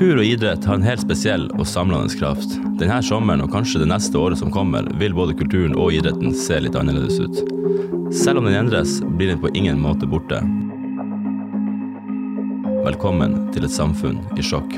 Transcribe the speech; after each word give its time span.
Kultur 0.00 0.16
og 0.16 0.24
idrett 0.24 0.64
har 0.64 0.78
en 0.78 0.84
helt 0.86 1.02
spesiell 1.04 1.42
og 1.58 1.66
samlende 1.68 2.14
kraft. 2.16 2.54
Denne 2.80 3.02
sommeren 3.04 3.42
og 3.44 3.50
kanskje 3.52 3.82
det 3.82 3.88
neste 3.90 4.16
året 4.16 4.40
som 4.40 4.48
kommer, 4.48 4.86
vil 4.96 5.12
både 5.12 5.34
kulturen 5.36 5.74
og 5.76 5.92
idretten 5.92 6.32
se 6.32 6.56
litt 6.64 6.78
annerledes 6.80 7.18
ut. 7.20 7.42
Selv 8.16 8.40
om 8.40 8.48
den 8.48 8.56
endres, 8.62 8.94
blir 9.18 9.28
den 9.28 9.42
på 9.42 9.50
ingen 9.52 9.76
måte 9.76 10.08
borte. 10.08 10.40
Velkommen 12.86 13.36
til 13.52 13.68
et 13.68 13.76
samfunn 13.76 14.22
i 14.40 14.46
sjokk. 14.48 14.72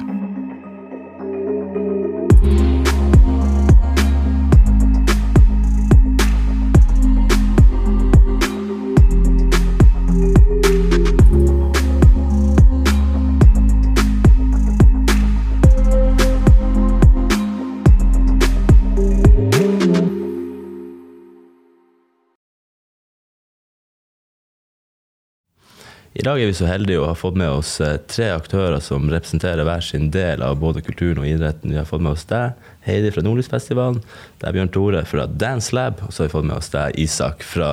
I 26.12 26.21
dag 26.21 26.43
er 26.43 26.51
vi 26.51 26.52
så 26.52 26.66
heldige 26.69 27.01
å 27.01 27.07
ha 27.09 27.15
fått 27.16 27.39
med 27.41 27.48
oss 27.48 27.79
eh, 27.80 27.95
tre 28.05 28.27
aktører 28.34 28.83
som 28.84 29.07
representerer 29.09 29.65
hver 29.65 29.80
sin 29.80 30.11
del 30.12 30.43
av 30.45 30.59
både 30.61 30.83
kulturen 30.85 31.23
og 31.23 31.29
idretten. 31.29 31.73
Vi 31.73 31.79
har 31.79 31.87
fått 31.88 32.02
med 32.05 32.12
oss 32.12 32.27
deg, 32.29 32.59
Heidi 32.85 33.09
fra 33.15 33.23
Nordlysfestivalen. 33.25 34.02
Det 34.37 34.45
er 34.45 34.52
Bjørn 34.52 34.73
Tore 34.75 35.01
fra 35.09 35.25
Dance 35.25 35.73
Lab. 35.73 36.02
Og 36.05 36.12
så 36.12 36.21
har 36.21 36.29
vi 36.29 36.35
fått 36.35 36.48
med 36.51 36.59
oss 36.59 36.69
deg, 36.75 36.98
Isak 37.01 37.41
fra 37.49 37.71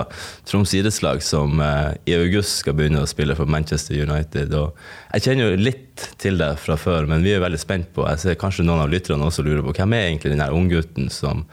Troms 0.47 0.71
idrettslag, 0.77 1.19
som 1.25 1.59
eh, 1.59 1.97
i 2.07 2.15
august 2.15 2.61
skal 2.61 2.77
begynne 2.79 3.01
å 3.03 3.09
spille 3.11 3.35
for 3.35 3.51
Manchester 3.51 3.99
United. 3.99 4.55
Og 4.55 4.79
jeg 5.17 5.25
kjenner 5.25 5.51
jo 5.51 5.59
litt 5.59 6.07
til 6.23 6.39
deg 6.39 6.55
fra 6.63 6.79
før, 6.79 7.11
men 7.11 7.27
vi 7.27 7.35
er 7.35 7.43
veldig 7.43 7.59
spent 7.59 7.91
på 7.97 8.07
Jeg 8.07 8.23
ser 8.23 8.39
kanskje 8.39 8.63
noen 8.63 8.85
av 8.85 8.93
lytterne 8.93 9.27
også 9.27 9.43
lurer 9.43 9.67
på 9.67 9.75
hvem 9.81 9.97
er 9.97 10.05
egentlig 10.05 10.31
den 10.37 10.45
unggutten 10.47 11.11
som 11.11 11.43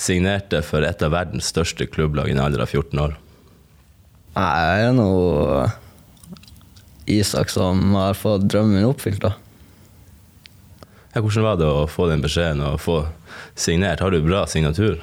signerte 0.00 0.64
for 0.64 0.88
et 0.88 1.04
av 1.04 1.12
verdens 1.18 1.52
største 1.52 1.84
klubblag 1.92 2.32
i 2.32 2.38
en 2.38 2.40
alder 2.46 2.64
av 2.64 2.72
14 2.72 3.04
år? 3.04 3.20
Jeg 4.40 4.88
er 4.88 4.92
noe 4.96 5.68
Isak 7.18 7.50
som 7.52 7.94
har 7.98 8.18
fått 8.18 8.46
drømmen 8.50 8.78
min 8.78 8.88
oppfylt. 8.88 9.22
da. 9.24 9.34
Ja, 11.10 11.20
hvordan 11.24 11.46
var 11.46 11.58
det 11.58 11.66
å 11.66 11.86
få 11.90 12.06
den 12.10 12.22
beskjeden 12.22 12.62
og 12.62 12.78
få 12.82 13.02
signert? 13.58 14.02
Har 14.04 14.14
du 14.14 14.20
bra 14.22 14.44
signatur? 14.46 15.00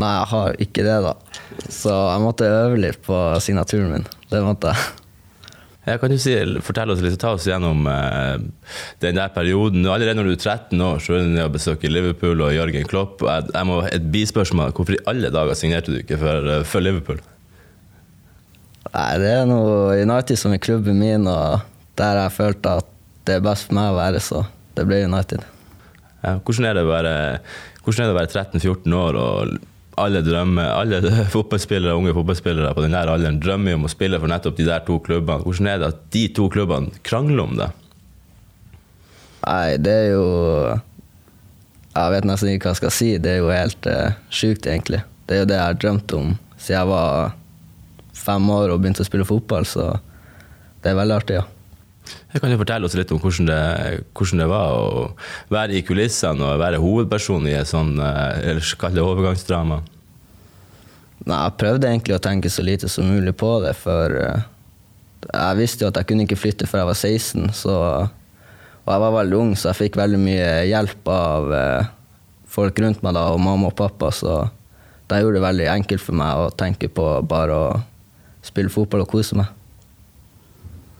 Nei, 0.00 0.12
jeg 0.14 0.28
har 0.30 0.58
ikke 0.62 0.84
det, 0.86 0.98
da. 1.04 1.14
Så 1.66 1.92
jeg 1.92 2.22
måtte 2.22 2.48
øve 2.48 2.78
litt 2.80 3.00
på 3.04 3.18
signaturen 3.44 3.90
min. 3.92 4.10
Det 4.30 4.42
måtte 4.44 4.72
jeg. 4.72 4.98
Ja, 5.82 5.96
kan 5.98 6.12
du 6.12 6.18
si, 6.22 6.36
fortelle 6.62 6.94
oss 6.94 7.00
litt, 7.02 7.16
Ta 7.18 7.32
oss 7.34 7.48
gjennom 7.48 7.88
eh, 7.90 8.36
den 9.02 9.18
der 9.18 9.32
perioden. 9.34 9.82
Allerede 9.90 10.20
når 10.20 10.30
du 10.30 10.34
er 10.36 10.44
13 10.44 10.84
år, 10.86 11.02
så 11.02 11.16
er 11.16 11.24
du 11.24 11.32
nede 11.32 11.48
og 11.48 11.56
besøker 11.56 11.90
Liverpool 11.90 12.44
og 12.46 12.54
Jørgen 12.54 12.86
Klopp. 12.86 13.24
Jeg, 13.26 13.50
jeg 13.50 13.66
må, 13.66 13.80
et 13.90 14.06
bispørsmål. 14.14 14.70
Hvorfor 14.76 14.94
i 14.94 15.02
alle 15.10 15.32
dager 15.34 15.58
signerte 15.58 15.90
du 15.90 15.98
ikke 15.98 16.20
for, 16.22 16.52
eh, 16.54 16.62
for 16.70 16.86
Liverpool? 16.86 17.18
Nei, 18.92 19.12
det 19.22 19.30
er 19.32 19.46
noe 19.48 19.96
United 20.02 20.36
som 20.36 20.52
er 20.52 20.60
klubben 20.60 20.98
min, 21.00 21.24
og 21.30 21.62
der 21.96 22.18
jeg 22.24 22.36
følte 22.36 22.78
at 22.82 22.88
det 23.26 23.38
er 23.38 23.44
best 23.44 23.68
for 23.68 23.78
meg 23.78 23.92
å 23.92 23.98
være, 23.98 24.20
så 24.20 24.44
det 24.76 24.84
ble 24.88 25.04
United. 25.06 25.44
Ja, 26.22 26.36
hvordan 26.38 26.68
er 26.68 26.76
det 26.76 26.84
å 26.84 26.90
være, 26.90 27.14
være 27.86 28.28
13-14 28.28 28.98
år 28.98 29.18
og 29.18 29.54
alle 30.02 30.22
drømmer, 30.24 30.70
alle 30.76 31.00
fotballspillere, 31.34 31.96
unge 31.96 32.14
fotballspillere 32.16 32.72
på 32.76 32.84
den 32.84 32.96
der 32.96 33.10
alderen 33.12 33.40
drømmer 33.42 33.76
om 33.78 33.88
å 33.88 33.92
spille 33.92 34.20
for 34.20 34.30
nettopp 34.30 34.58
de 34.60 34.68
der 34.68 34.84
to 34.86 34.98
klubbene. 35.04 35.44
Hvordan 35.46 35.70
er 35.72 35.82
det 35.82 35.90
at 35.92 36.06
de 36.14 36.24
to 36.36 36.48
klubbene 36.52 37.04
krangler 37.06 37.44
om 37.44 37.58
det? 37.60 37.68
Nei, 39.42 39.76
det 39.82 39.92
er 39.92 40.08
jo 40.12 40.26
Jeg 41.92 42.12
vet 42.14 42.26
nesten 42.28 42.52
ikke 42.52 42.68
hva 42.68 42.72
jeg 42.72 42.80
skal 42.80 42.94
si. 42.94 43.08
Det 43.20 43.34
er 43.34 43.40
jo 43.42 43.50
helt 43.52 43.88
uh, 43.90 44.14
sjukt, 44.32 44.68
egentlig. 44.70 45.02
Det 45.26 45.36
er 45.36 45.42
jo 45.42 45.48
det 45.50 45.58
jeg 45.58 45.66
har 45.66 45.80
drømt 45.80 46.14
om 46.16 46.34
siden 46.56 46.78
jeg 46.78 46.88
var 46.88 47.34
fem 48.22 48.46
år 48.54 48.72
og 48.72 48.82
begynte 48.82 49.04
å 49.04 49.08
spille 49.08 49.26
fotball, 49.28 49.66
så 49.68 49.90
det 50.82 50.92
er 50.92 50.98
veldig 50.98 51.18
artig, 51.18 51.40
ja. 51.40 51.48
Jeg 52.32 52.42
kan 52.42 52.50
jo 52.50 52.58
fortelle 52.58 52.88
oss 52.88 52.96
litt 52.98 53.12
om 53.14 53.20
hvordan 53.22 53.48
det, 53.48 53.62
hvordan 54.16 54.42
det, 54.42 54.46
var 54.50 54.72
å 54.74 54.86
være 55.52 55.76
i 55.78 55.82
kulissene 55.86 56.48
og 56.48 56.62
være 56.62 56.80
hovedperson 56.82 57.46
i 57.46 57.54
et 57.54 57.70
sånn 57.70 57.94
eh, 58.02 58.40
eller 58.50 58.72
kall 58.80 58.96
det 58.96 59.04
overgangsdrama? 59.04 59.82
Nei, 61.22 61.36
jeg 61.36 61.58
prøvde 61.60 61.90
egentlig 61.90 62.16
å 62.16 62.22
tenke 62.24 62.50
så 62.50 62.64
lite 62.66 62.90
som 62.90 63.06
mulig 63.06 63.34
på 63.38 63.52
det, 63.62 63.76
for 63.78 64.16
eh, 64.18 64.48
jeg 65.28 65.60
visste 65.60 65.84
jo 65.84 65.92
at 65.92 66.00
jeg 66.00 66.10
kunne 66.10 66.26
ikke 66.26 66.40
flytte 66.40 66.66
før 66.66 66.82
jeg 66.82 66.90
var 66.90 66.98
16, 66.98 67.52
så, 67.54 67.76
og 68.82 68.90
jeg 68.90 69.04
var 69.04 69.16
veldig 69.20 69.38
ung, 69.38 69.54
så 69.54 69.70
jeg 69.70 69.84
fikk 69.84 70.00
veldig 70.00 70.20
mye 70.24 70.50
hjelp 70.72 71.12
av 71.14 71.54
eh, 71.58 71.92
folk 72.52 72.82
rundt 72.82 73.04
meg 73.06 73.14
da, 73.16 73.28
og 73.30 73.40
mamma 73.44 73.70
og 73.70 73.78
pappa, 73.78 74.10
så 74.10 74.40
det 75.12 75.22
gjorde 75.22 75.38
det 75.38 75.46
veldig 75.46 75.70
enkelt 75.76 76.02
for 76.02 76.18
meg 76.18 76.40
å 76.40 76.52
tenke 76.56 76.90
på 76.90 77.06
bare 77.28 77.54
å 77.54 77.72
spille 78.42 78.72
fotball 78.72 79.04
og 79.04 79.12
kose 79.12 79.38
meg. 79.38 79.50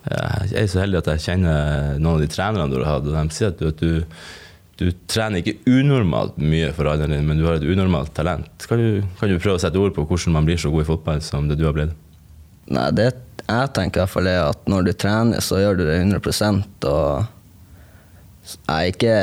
Jeg 0.03 0.63
er 0.65 0.71
så 0.71 0.83
heldig 0.83 0.99
at 1.03 1.11
jeg 1.13 1.25
kjenner 1.29 1.99
noen 1.99 2.17
av 2.17 2.23
de 2.23 2.31
trenerne 2.31 2.71
du 2.73 2.81
har 2.81 2.97
hatt. 2.97 3.07
og 3.07 3.15
De 3.15 3.35
sier 3.35 3.53
at 3.53 3.61
du, 3.61 3.69
at 3.71 3.83
du, 3.83 4.23
du 4.81 4.89
trener 5.11 5.43
ikke 5.43 5.61
unormalt 5.71 6.41
mye 6.43 6.73
for 6.75 6.91
alderen 6.91 7.15
din, 7.15 7.29
men 7.29 7.39
du 7.39 7.47
har 7.47 7.61
et 7.61 7.67
unormalt 7.67 8.15
talent. 8.17 8.67
Kan 8.67 8.83
du, 8.83 9.03
kan 9.21 9.31
du, 9.31 9.39
prøve 9.39 9.61
å 9.61 9.63
sette 9.63 9.79
ord 9.79 9.95
på 9.95 10.07
hvordan 10.09 10.35
man 10.39 10.49
blir 10.49 10.59
så 10.59 10.73
god 10.75 10.87
i 10.87 10.91
fotball 10.91 11.23
som 11.23 11.47
det 11.51 11.61
du 11.61 11.69
har 11.69 11.77
blitt? 11.77 11.95
Nei, 12.73 12.89
det 12.95 13.13
jeg 13.43 13.71
tenker 13.75 14.01
i 14.01 14.03
hvert 14.05 14.13
fall 14.13 14.29
er 14.31 14.41
at 14.47 14.69
når 14.71 14.87
du 14.87 14.93
trener, 14.97 15.43
så 15.45 15.59
gjør 15.61 15.81
du 15.81 15.87
det 15.89 15.99
100 15.99 16.53
og 16.89 17.31
jeg 18.43 18.75
er 18.75 18.91
ikke 18.91 19.17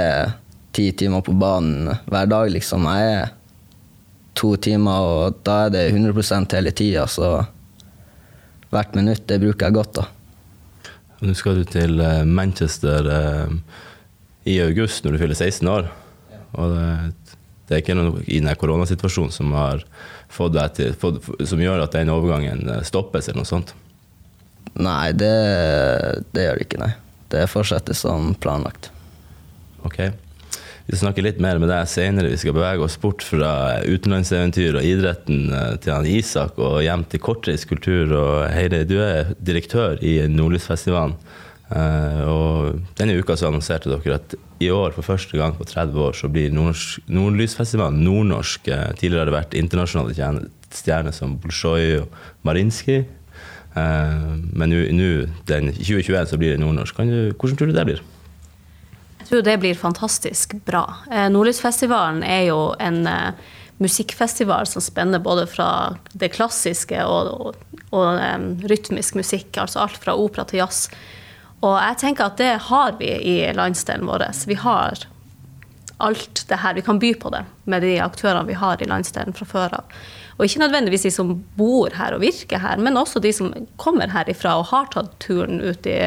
ti 0.76 0.86
timer 0.96 1.24
på 1.26 1.34
banen 1.36 1.90
hver 2.08 2.28
dag, 2.32 2.50
liksom. 2.54 2.86
Jeg 2.88 3.16
er 3.18 3.32
to 4.40 4.54
timer, 4.56 5.00
og 5.04 5.40
da 5.44 5.66
er 5.66 5.74
det 5.74 5.86
100 5.92 6.56
hele 6.56 6.72
tida. 6.72 7.08
Så 7.08 7.32
hvert 8.74 8.96
minutt, 8.98 9.26
det 9.30 9.40
bruker 9.42 9.70
jeg 9.70 9.78
godt, 9.78 10.00
da. 10.00 10.08
Nå 11.20 11.36
skal 11.36 11.60
du 11.60 11.66
til 11.68 12.00
eh, 12.04 12.24
Manchester 12.24 13.10
eh, 13.12 13.56
i 14.48 14.60
august, 14.64 15.04
når 15.04 15.16
du 15.16 15.22
fyller 15.24 15.40
16 15.40 15.68
år. 15.68 15.90
Og 16.60 16.72
det, 16.74 17.36
det 17.68 17.76
er 17.76 17.84
ikke 17.84 17.98
noe 17.98 18.24
i 18.26 18.40
denne 18.40 18.56
koronasituasjonen 18.60 19.34
som, 19.36 19.52
har 19.58 19.84
fått 20.32 20.56
deg 20.56 20.78
til, 20.78 20.96
fått, 20.98 21.22
som 21.50 21.62
gjør 21.62 21.84
at 21.84 21.98
den 21.98 22.14
overgangen 22.14 22.64
eh, 22.70 22.86
stoppes, 22.88 23.28
eller 23.28 23.44
noe 23.44 23.52
sånt? 23.52 23.76
Nei, 24.80 25.12
det, 25.18 25.36
det 26.32 26.48
gjør 26.48 26.60
det 26.62 26.70
ikke, 26.70 26.82
nei. 26.86 26.94
Det 27.30 27.46
fortsetter 27.52 27.98
som 27.98 28.32
planlagt. 28.42 28.90
Ok. 29.86 30.00
Vi 30.90 30.98
snakker 30.98 31.22
litt 31.22 31.38
mer 31.38 31.60
med 31.62 31.70
deg 31.70 31.86
senere. 31.86 32.32
Vi 32.34 32.40
skal 32.42 32.56
bevege 32.56 32.82
oss 32.82 32.96
bort 32.98 33.22
fra 33.22 33.78
utenlandseventyr 33.86 34.80
og 34.80 34.88
idretten 34.88 35.52
eh, 35.54 35.76
til 35.84 35.94
han 35.94 36.08
Isak 36.10 36.58
og 36.58 36.80
hjem 36.82 37.04
til 37.12 37.22
kortreist 37.22 37.68
kultur. 37.70 38.10
Og 38.18 38.48
Heidi, 38.50 38.82
du 38.90 38.96
er 39.06 39.36
direktør 39.38 40.02
i 40.02 40.16
Nordlysfestivalen. 40.34 41.14
Eh, 41.70 42.24
og 42.26 42.82
denne 42.98 43.20
uka 43.22 43.38
så 43.38 43.52
annonserte 43.52 43.94
dere 43.94 44.18
at 44.18 44.34
i 44.66 44.72
år 44.74 44.98
for 44.98 45.06
første 45.06 45.38
gang 45.38 45.54
på 45.54 45.70
30 45.70 46.02
år 46.08 46.18
så 46.18 46.32
blir 46.34 46.58
Nordlysfestivalen 46.58 48.02
nordnorsk. 48.08 48.74
Eh, 48.74 48.90
tidligere 48.98 49.28
har 49.28 49.30
det 49.30 49.38
vært 49.38 49.58
internasjonale 49.62 50.50
stjerner 50.74 51.14
som 51.14 51.38
Bolsjoj 51.38 52.00
og 52.02 52.22
Marinskij. 52.50 53.04
Men 53.78 54.72
nå, 54.74 55.10
den 55.48 55.70
2021 55.70 56.32
så 56.32 56.38
blir 56.42 56.56
det 56.56 56.64
nordnorsk. 56.64 56.98
hvordan 56.98 57.60
tror 57.60 57.70
du 57.70 57.78
det 57.78 57.86
blir? 57.86 58.02
Tror 59.30 59.46
det 59.46 59.58
blir 59.62 59.78
fantastisk 59.78 60.58
bra. 60.66 60.84
Eh, 61.12 61.30
Nordlysfestivalen 61.30 62.24
er 62.26 62.48
jo 62.50 62.60
en 62.82 63.06
eh, 63.08 63.32
musikkfestival 63.80 64.68
som 64.68 64.84
spenner 64.84 65.22
både 65.24 65.46
fra 65.48 65.70
det 66.12 66.34
klassiske 66.36 67.00
og, 67.06 67.30
og, 67.32 67.78
og 67.96 68.20
um, 68.20 68.50
rytmisk 68.68 69.16
musikk, 69.16 69.54
altså 69.56 69.86
alt 69.86 70.02
fra 70.04 70.18
opera 70.20 70.44
til 70.50 70.60
jazz. 70.60 70.90
Og 71.64 71.78
jeg 71.78 72.00
tenker 72.02 72.28
at 72.28 72.42
det 72.42 72.52
har 72.68 72.98
vi 73.00 73.08
i 73.08 73.38
landsdelen 73.56 74.08
vår. 74.08 74.26
Vi 74.48 74.60
har 74.60 75.06
alt 76.00 76.46
det 76.50 76.62
her. 76.64 76.78
Vi 76.78 76.86
kan 76.86 77.00
by 77.00 77.14
på 77.20 77.32
det 77.34 77.44
med 77.70 77.84
de 77.86 77.98
aktørene 78.04 78.48
vi 78.48 78.58
har 78.58 78.82
i 78.82 78.88
landsdelen 78.90 79.36
fra 79.36 79.48
før 79.48 79.78
av. 79.82 80.00
Og 80.40 80.48
ikke 80.48 80.62
nødvendigvis 80.62 81.04
de 81.04 81.12
som 81.12 81.34
bor 81.58 81.92
her 82.00 82.16
og 82.16 82.24
virker 82.24 82.62
her, 82.64 82.80
men 82.80 82.98
også 82.98 83.20
de 83.20 83.34
som 83.36 83.52
kommer 83.82 84.12
herifra 84.14 84.56
og 84.62 84.70
har 84.72 84.88
tatt 84.94 85.18
turen 85.20 85.60
ut 85.60 85.88
i 85.90 85.98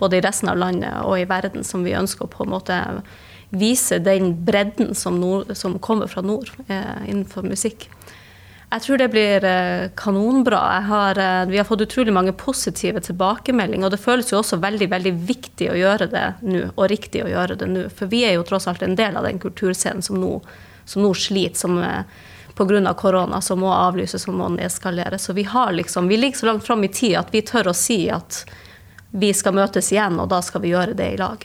både 0.00 0.18
i 0.18 0.24
resten 0.24 0.52
av 0.52 0.60
landet 0.60 1.00
og 1.00 1.16
i 1.16 1.28
verden, 1.28 1.64
som 1.64 1.86
vi 1.86 1.96
ønsker 1.96 2.26
å 2.26 2.32
på 2.32 2.44
en 2.44 2.52
måte 2.52 2.76
vise 3.50 3.98
den 4.04 4.34
bredden 4.46 4.92
som, 4.94 5.16
nord, 5.20 5.54
som 5.56 5.78
kommer 5.82 6.10
fra 6.12 6.22
nord 6.22 6.52
eh, 6.68 7.08
innenfor 7.08 7.48
musikk. 7.48 7.88
Jeg 8.70 8.82
tror 8.84 9.00
det 9.00 9.08
blir 9.10 9.44
eh, 9.44 9.88
kanonbra. 9.98 10.60
Har, 10.86 11.18
eh, 11.18 11.46
vi 11.50 11.58
har 11.58 11.64
fått 11.66 11.80
utrolig 11.80 12.12
mange 12.14 12.32
positive 12.32 13.00
tilbakemeldinger. 13.02 13.88
Og 13.88 13.90
det 13.90 13.98
føles 13.98 14.30
jo 14.30 14.38
også 14.38 14.60
veldig 14.62 14.86
veldig 14.92 15.12
viktig 15.26 15.72
å 15.72 15.78
gjøre 15.78 16.06
det 16.12 16.26
nå, 16.46 16.68
og 16.76 16.90
riktig 16.92 17.24
å 17.24 17.30
gjøre 17.32 17.56
det 17.58 17.66
nå. 17.66 17.88
For 17.90 18.10
vi 18.12 18.22
er 18.28 18.36
jo 18.36 18.44
tross 18.46 18.68
alt 18.70 18.84
en 18.86 18.94
del 18.94 19.18
av 19.18 19.26
den 19.26 19.42
kulturscenen 19.42 20.06
som 20.06 20.20
nå, 20.22 20.36
som 20.86 21.02
nå 21.02 21.10
sliter. 21.18 21.58
som 21.58 21.82
eh, 21.82 22.04
pga. 22.54 22.94
korona 22.94 23.40
som 23.40 23.58
må 23.60 23.72
avlyses 23.74 24.28
og 24.28 24.34
må 24.34 24.48
nedskaleres. 24.54 25.22
Så 25.22 25.32
vi, 25.32 25.42
har 25.42 25.72
liksom, 25.72 26.08
vi 26.08 26.16
ligger 26.16 26.38
så 26.38 26.46
langt 26.46 26.66
fram 26.66 26.84
i 26.84 26.88
tid 26.88 27.16
at 27.18 27.34
vi 27.34 27.42
tør 27.42 27.68
å 27.68 27.74
si 27.74 28.08
at 28.10 28.44
vi 29.10 29.32
skal 29.34 29.54
møtes 29.54 29.90
igjen, 29.92 30.20
og 30.20 30.28
da 30.30 30.38
skal 30.42 30.62
vi 30.62 30.70
gjøre 30.70 30.94
det 30.94 31.14
i 31.14 31.18
lag. 31.18 31.42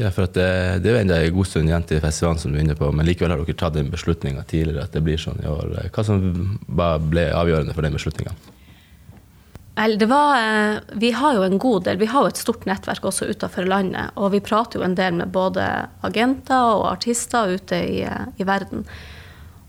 Ja, 0.00 0.08
for 0.10 0.24
det, 0.24 0.46
det, 0.84 0.88
er 0.88 0.96
jo 0.96 1.02
en 1.02 1.34
god 1.36 1.48
stund 1.50 1.68
igjen 1.68 1.84
til 1.88 2.00
festivalen, 2.00 2.40
som 2.40 2.52
du 2.52 2.58
er 2.58 2.64
inne 2.64 2.78
på, 2.78 2.88
men 2.96 3.06
likevel 3.06 3.34
har 3.34 3.42
dere 3.42 3.58
tatt 3.60 3.76
den 3.76 3.92
beslutninga 3.92 4.44
tidligere 4.48 4.86
at 4.86 4.96
det 4.96 5.04
blir 5.04 5.20
sånn 5.20 5.42
i 5.44 5.50
år. 5.50 5.76
Hva 5.92 6.04
som 6.06 6.22
ble 6.64 7.28
avgjørende 7.36 7.76
for 7.76 7.84
den 7.84 7.98
beslutninga? 7.98 8.32
Eh, 9.74 10.80
vi 11.00 11.10
har 11.16 11.34
jo 11.34 11.42
en 11.42 11.58
god 11.58 11.84
del, 11.84 11.96
vi 11.96 12.06
har 12.06 12.24
jo 12.24 12.32
et 12.32 12.40
stort 12.40 12.66
nettverk 12.68 13.04
også 13.08 13.30
utenfor 13.32 13.68
landet. 13.68 14.12
Og 14.16 14.32
vi 14.34 14.40
prater 14.44 14.78
jo 14.78 14.84
en 14.84 14.96
del 14.96 15.16
med 15.16 15.32
både 15.32 15.64
agenter 16.04 16.76
og 16.76 16.90
artister 16.92 17.54
ute 17.56 17.76
i, 17.76 18.02
eh, 18.04 18.26
i 18.36 18.44
verden. 18.44 18.84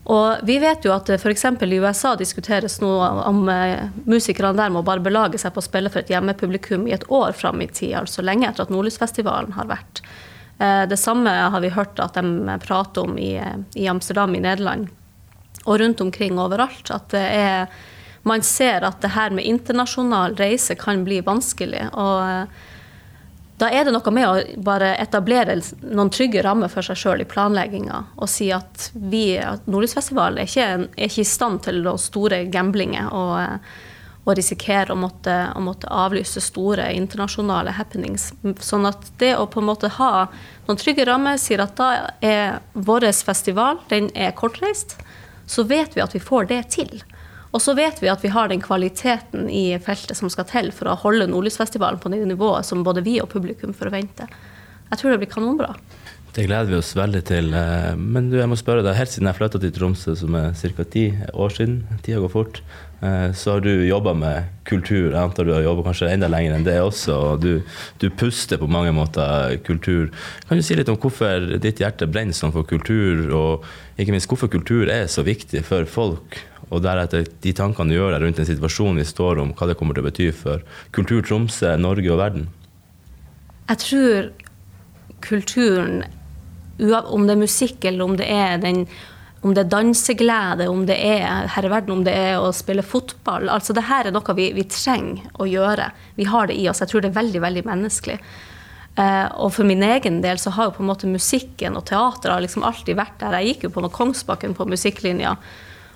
Og 0.03 0.44
vi 0.44 0.57
vet 0.59 0.83
jo 0.83 0.91
at 0.91 1.07
f.eks. 1.15 1.45
i 1.45 1.79
USA 1.79 2.13
diskuteres 2.19 2.79
nå 2.83 2.91
om 3.23 3.45
eh, 3.50 3.88
musikerne 4.09 4.57
der 4.57 4.73
må 4.73 4.81
bare 4.83 5.03
belage 5.03 5.39
seg 5.39 5.53
på 5.55 5.63
å 5.63 5.67
spille 5.67 5.91
for 5.94 6.03
et 6.03 6.11
hjemmepublikum 6.11 6.89
i 6.89 6.95
et 6.97 7.05
år 7.07 7.31
fram 7.38 7.63
i 7.63 7.69
tid, 7.71 7.95
altså 8.01 8.25
lenge 8.25 8.50
etter 8.50 8.65
at 8.65 8.73
Nordlysfestivalen 8.73 9.55
har 9.55 9.71
vært. 9.71 10.03
Det 10.63 10.95
samme 11.01 11.31
har 11.51 11.59
vi 11.63 11.71
hørt 11.73 11.97
at 12.00 12.13
de 12.15 12.53
prater 12.61 13.07
om 13.07 13.17
i, 13.19 13.31
i 13.75 13.88
Amsterdam 13.89 14.35
i 14.38 14.44
Nederland 14.44 14.85
og 15.65 15.79
rundt 15.81 16.03
omkring 16.06 16.38
overalt. 16.39 16.91
At 16.94 17.15
er 17.17 17.65
man 18.23 18.44
ser 18.44 18.85
at 18.88 19.01
det 19.03 19.11
her 19.17 19.33
med 19.35 19.45
internasjonal 19.47 20.38
reise 20.39 20.75
kan 20.79 21.03
bli 21.03 21.19
vanskelig. 21.25 21.89
og 21.91 22.23
eh, 22.23 22.69
da 23.61 23.69
er 23.69 23.85
det 23.85 23.94
noe 23.94 24.11
med 24.13 24.25
å 24.27 24.61
bare 24.65 24.95
etablere 25.01 25.59
noen 25.85 26.09
trygge 26.13 26.41
rammer 26.44 26.71
for 26.73 26.85
seg 26.85 26.97
sjøl 26.97 27.21
i 27.21 27.29
planlegginga. 27.29 28.00
Og 28.17 28.29
si 28.31 28.50
at 28.53 28.89
vi, 28.94 29.38
Nordlysfestivalen 29.69 30.41
er 30.41 30.50
ikke, 30.50 30.69
er 30.89 31.09
ikke 31.09 31.21
i 31.21 31.29
stand 31.29 31.61
til 31.67 31.85
store 32.01 32.44
gamblinger 32.51 33.13
og, 33.13 33.35
eh, 33.44 33.83
og 34.23 34.38
risikere 34.39 34.95
å 34.95 34.97
måtte, 34.97 35.35
å 35.53 35.61
måtte, 35.61 35.91
avlyse 35.91 36.41
store 36.41 36.89
internasjonale 36.95 37.75
happenings. 37.77 38.31
Sånn 38.63 38.88
at 38.89 39.11
det 39.21 39.35
å 39.38 39.45
på 39.51 39.61
en 39.61 39.69
måte 39.69 39.91
ha 39.99 40.11
noen 40.65 40.79
trygge 40.79 41.06
rammer 41.06 41.38
sier 41.38 41.61
at 41.61 41.75
da 41.77 41.89
er 42.23 42.61
vår 42.73 43.11
festival 43.13 43.83
den 43.91 44.09
er 44.15 44.33
kortreist. 44.33 44.97
Så 45.45 45.67
vet 45.67 45.94
vi 45.94 46.01
at 46.01 46.15
vi 46.15 46.23
får 46.23 46.49
det 46.49 46.63
til. 46.73 47.03
Og 47.53 47.61
så 47.61 47.75
vet 47.77 48.01
vi 48.01 48.09
at 48.09 48.23
vi 48.23 48.31
har 48.33 48.50
den 48.50 48.61
kvaliteten 48.63 49.45
i 49.50 49.77
feltet 49.81 50.17
som 50.17 50.31
skal 50.33 50.47
til 50.50 50.71
for 50.73 50.89
å 50.89 50.97
holde 51.03 51.29
Nordlysfestivalen 51.29 52.01
på 52.01 52.09
det 52.09 52.23
nivået 52.25 52.65
som 52.65 52.81
både 52.85 53.05
vi 53.05 53.19
og 53.21 53.29
publikum 53.29 53.75
forventer. 53.77 54.31
Jeg 54.89 55.00
tror 55.00 55.13
det 55.13 55.21
blir 55.21 55.33
kanonbra. 55.33 55.75
Det 56.33 56.47
gleder 56.47 56.71
vi 56.71 56.79
oss 56.79 56.95
veldig 56.97 57.19
til. 57.29 57.51
Eh, 57.53 57.91
men 57.94 58.31
du, 58.31 58.39
jeg 58.39 58.50
må 58.50 58.57
spørre 58.57 58.81
deg, 58.81 58.95
helt 58.97 59.11
siden 59.11 59.29
jeg 59.29 59.38
flytta 59.38 59.59
til 59.61 59.73
Tromsø, 59.75 60.15
som 60.17 60.33
er 60.38 60.55
ca. 60.57 60.85
ti 60.89 61.03
år 61.29 61.53
siden, 61.53 61.75
tida 62.01 62.23
går 62.23 62.31
fort, 62.33 62.57
eh, 63.05 63.27
så 63.38 63.53
har 63.53 63.61
du 63.61 63.69
jobba 63.85 64.15
med 64.17 64.47
kultur. 64.65 65.11
Jeg 65.11 65.21
antar 65.21 65.45
du 65.45 65.53
har 65.53 65.61
jobba 65.61 65.85
kanskje 65.85 66.09
enda 66.09 66.31
lenger 66.33 66.56
enn 66.56 66.65
det 66.65 66.79
også. 66.81 67.13
og 67.13 67.45
du, 67.45 67.61
du, 68.01 68.07
puster 68.09 68.57
på 68.57 68.65
mange 68.65 68.95
måter 68.97 69.59
kultur. 69.61 70.09
Kan 70.49 70.57
du 70.57 70.65
si 70.65 70.73
litt 70.73 70.89
om 70.89 70.97
hvorfor 70.97 71.53
ditt 71.61 71.83
hjerte 71.85 72.09
brenner 72.09 72.33
sånn 72.33 72.56
for 72.56 72.65
kultur, 72.65 73.29
og 73.29 73.69
ikke 74.01 74.17
minst 74.17 74.31
hvorfor 74.31 74.49
kultur 74.49 74.89
er 74.89 75.06
så 75.06 75.21
viktig 75.21 75.61
for 75.69 75.85
folk? 75.85 76.41
Og 76.73 76.81
deretter 76.81 77.27
de 77.43 77.53
tankene 77.55 77.93
du 77.93 77.99
gjør 77.99 78.15
deg 78.15 78.25
rundt 78.25 78.41
den 78.41 78.49
situasjonen 78.49 79.01
vi 79.01 79.07
står 79.07 79.41
om, 79.43 79.53
hva 79.53 79.69
det 79.69 79.77
kommer 79.79 79.97
til 79.97 80.03
å 80.03 80.09
bety 80.09 80.29
for 80.35 80.65
kultur 80.95 81.21
Tromsø, 81.25 81.75
Norge 81.77 82.09
og 82.09 82.21
verden? 82.21 82.47
Jeg 83.69 83.81
tror 83.85 84.29
kulturen, 85.23 86.03
om 86.81 87.27
det 87.27 87.35
er 87.35 87.43
musikk 87.43 87.85
eller 87.87 88.05
om 88.09 88.15
det 88.19 88.27
er 88.27 88.57
den 88.63 88.87
om 89.43 89.51
det 89.51 89.65
er 89.65 89.71
danseglede, 89.73 90.69
om 90.71 90.85
det 90.87 90.95
er 91.03 91.49
her 91.51 91.65
i 91.67 91.71
verden, 91.71 91.97
om 91.97 92.03
det 92.05 92.13
er 92.15 92.37
å 92.39 92.53
spille 92.55 92.83
fotball. 92.85 93.49
altså 93.51 93.75
det 93.75 93.83
er 93.91 94.07
noe 94.15 94.35
vi, 94.37 94.45
vi, 94.55 94.63
trenger 94.71 95.25
å 95.35 95.47
gjøre. 95.49 95.89
Vi 96.15 96.27
har 96.31 96.47
det 96.47 96.55
i 96.55 96.69
oss. 96.71 96.79
Jeg 96.79 96.93
tror 96.93 97.03
det 97.03 97.09
er 97.11 97.17
veldig 97.17 97.41
veldig 97.43 97.65
menneskelig. 97.67 98.15
Uh, 98.95 99.27
og 99.43 99.51
for 99.55 99.67
min 99.67 99.83
egen 99.83 100.21
del 100.23 100.39
så 100.39 100.53
har 100.55 100.69
jo 100.69 100.75
på 100.77 100.83
en 100.83 100.91
måte 100.93 101.09
musikken 101.11 101.75
og 101.75 101.83
teateret 101.89 102.45
liksom 102.45 102.63
alltid 102.63 102.95
vært 102.95 103.19
der. 103.19 103.35
Jeg 103.41 103.55
gikk 103.55 103.67
jo 103.67 103.73
på 103.75 103.91
Kongsbakken 103.91 104.55
på 104.55 104.69
musikklinja 104.69 105.35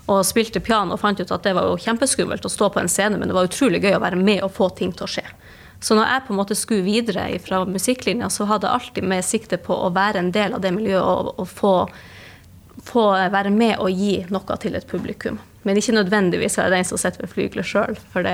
og 0.08 0.24
spilte 0.24 0.62
piano 0.64 0.96
og 0.96 1.02
fant 1.02 1.20
ut 1.20 1.32
at 1.36 1.44
det 1.44 1.54
var 1.58 1.68
jo 1.68 1.80
kjempeskummelt 1.84 2.46
å 2.48 2.52
stå 2.52 2.70
på 2.72 2.80
en 2.80 2.92
scene, 2.92 3.20
men 3.20 3.28
det 3.28 3.36
var 3.36 3.50
utrolig 3.50 3.82
gøy 3.84 3.98
å 3.98 4.04
være 4.04 4.20
med 4.20 4.44
og 4.46 4.54
få 4.56 4.70
ting 4.78 4.94
til 4.96 5.08
å 5.08 5.12
skje. 5.18 5.26
Så 5.84 5.98
når 5.98 6.10
jeg 6.10 6.24
på 6.26 6.34
en 6.34 6.40
måte 6.40 6.58
skulle 6.58 6.86
videre 6.86 7.28
fra 7.44 7.62
musikklinja, 7.68 8.30
så 8.34 8.48
hadde 8.50 8.70
jeg 8.70 8.80
alltid 8.80 9.10
med 9.12 9.26
sikte 9.26 9.60
på 9.62 9.76
å 9.76 9.92
være 9.94 10.24
en 10.24 10.32
del 10.34 10.56
av 10.58 10.64
det 10.64 10.72
miljøet 10.74 11.04
og, 11.04 11.34
og 11.38 11.50
få, 11.52 11.74
få, 12.88 13.06
være 13.34 13.52
med 13.54 13.78
og 13.84 13.92
gi 13.94 14.24
noe 14.34 14.58
til 14.64 14.80
et 14.80 14.88
publikum. 14.90 15.38
Men 15.68 15.78
ikke 15.78 15.98
nødvendigvis 16.00 16.58
være 16.58 16.78
den 16.78 16.88
som 16.88 17.02
sitter 17.02 17.26
ved 17.26 17.34
flygelet 17.36 17.68
sjøl, 17.68 18.00
for 18.14 18.26
det, 18.26 18.34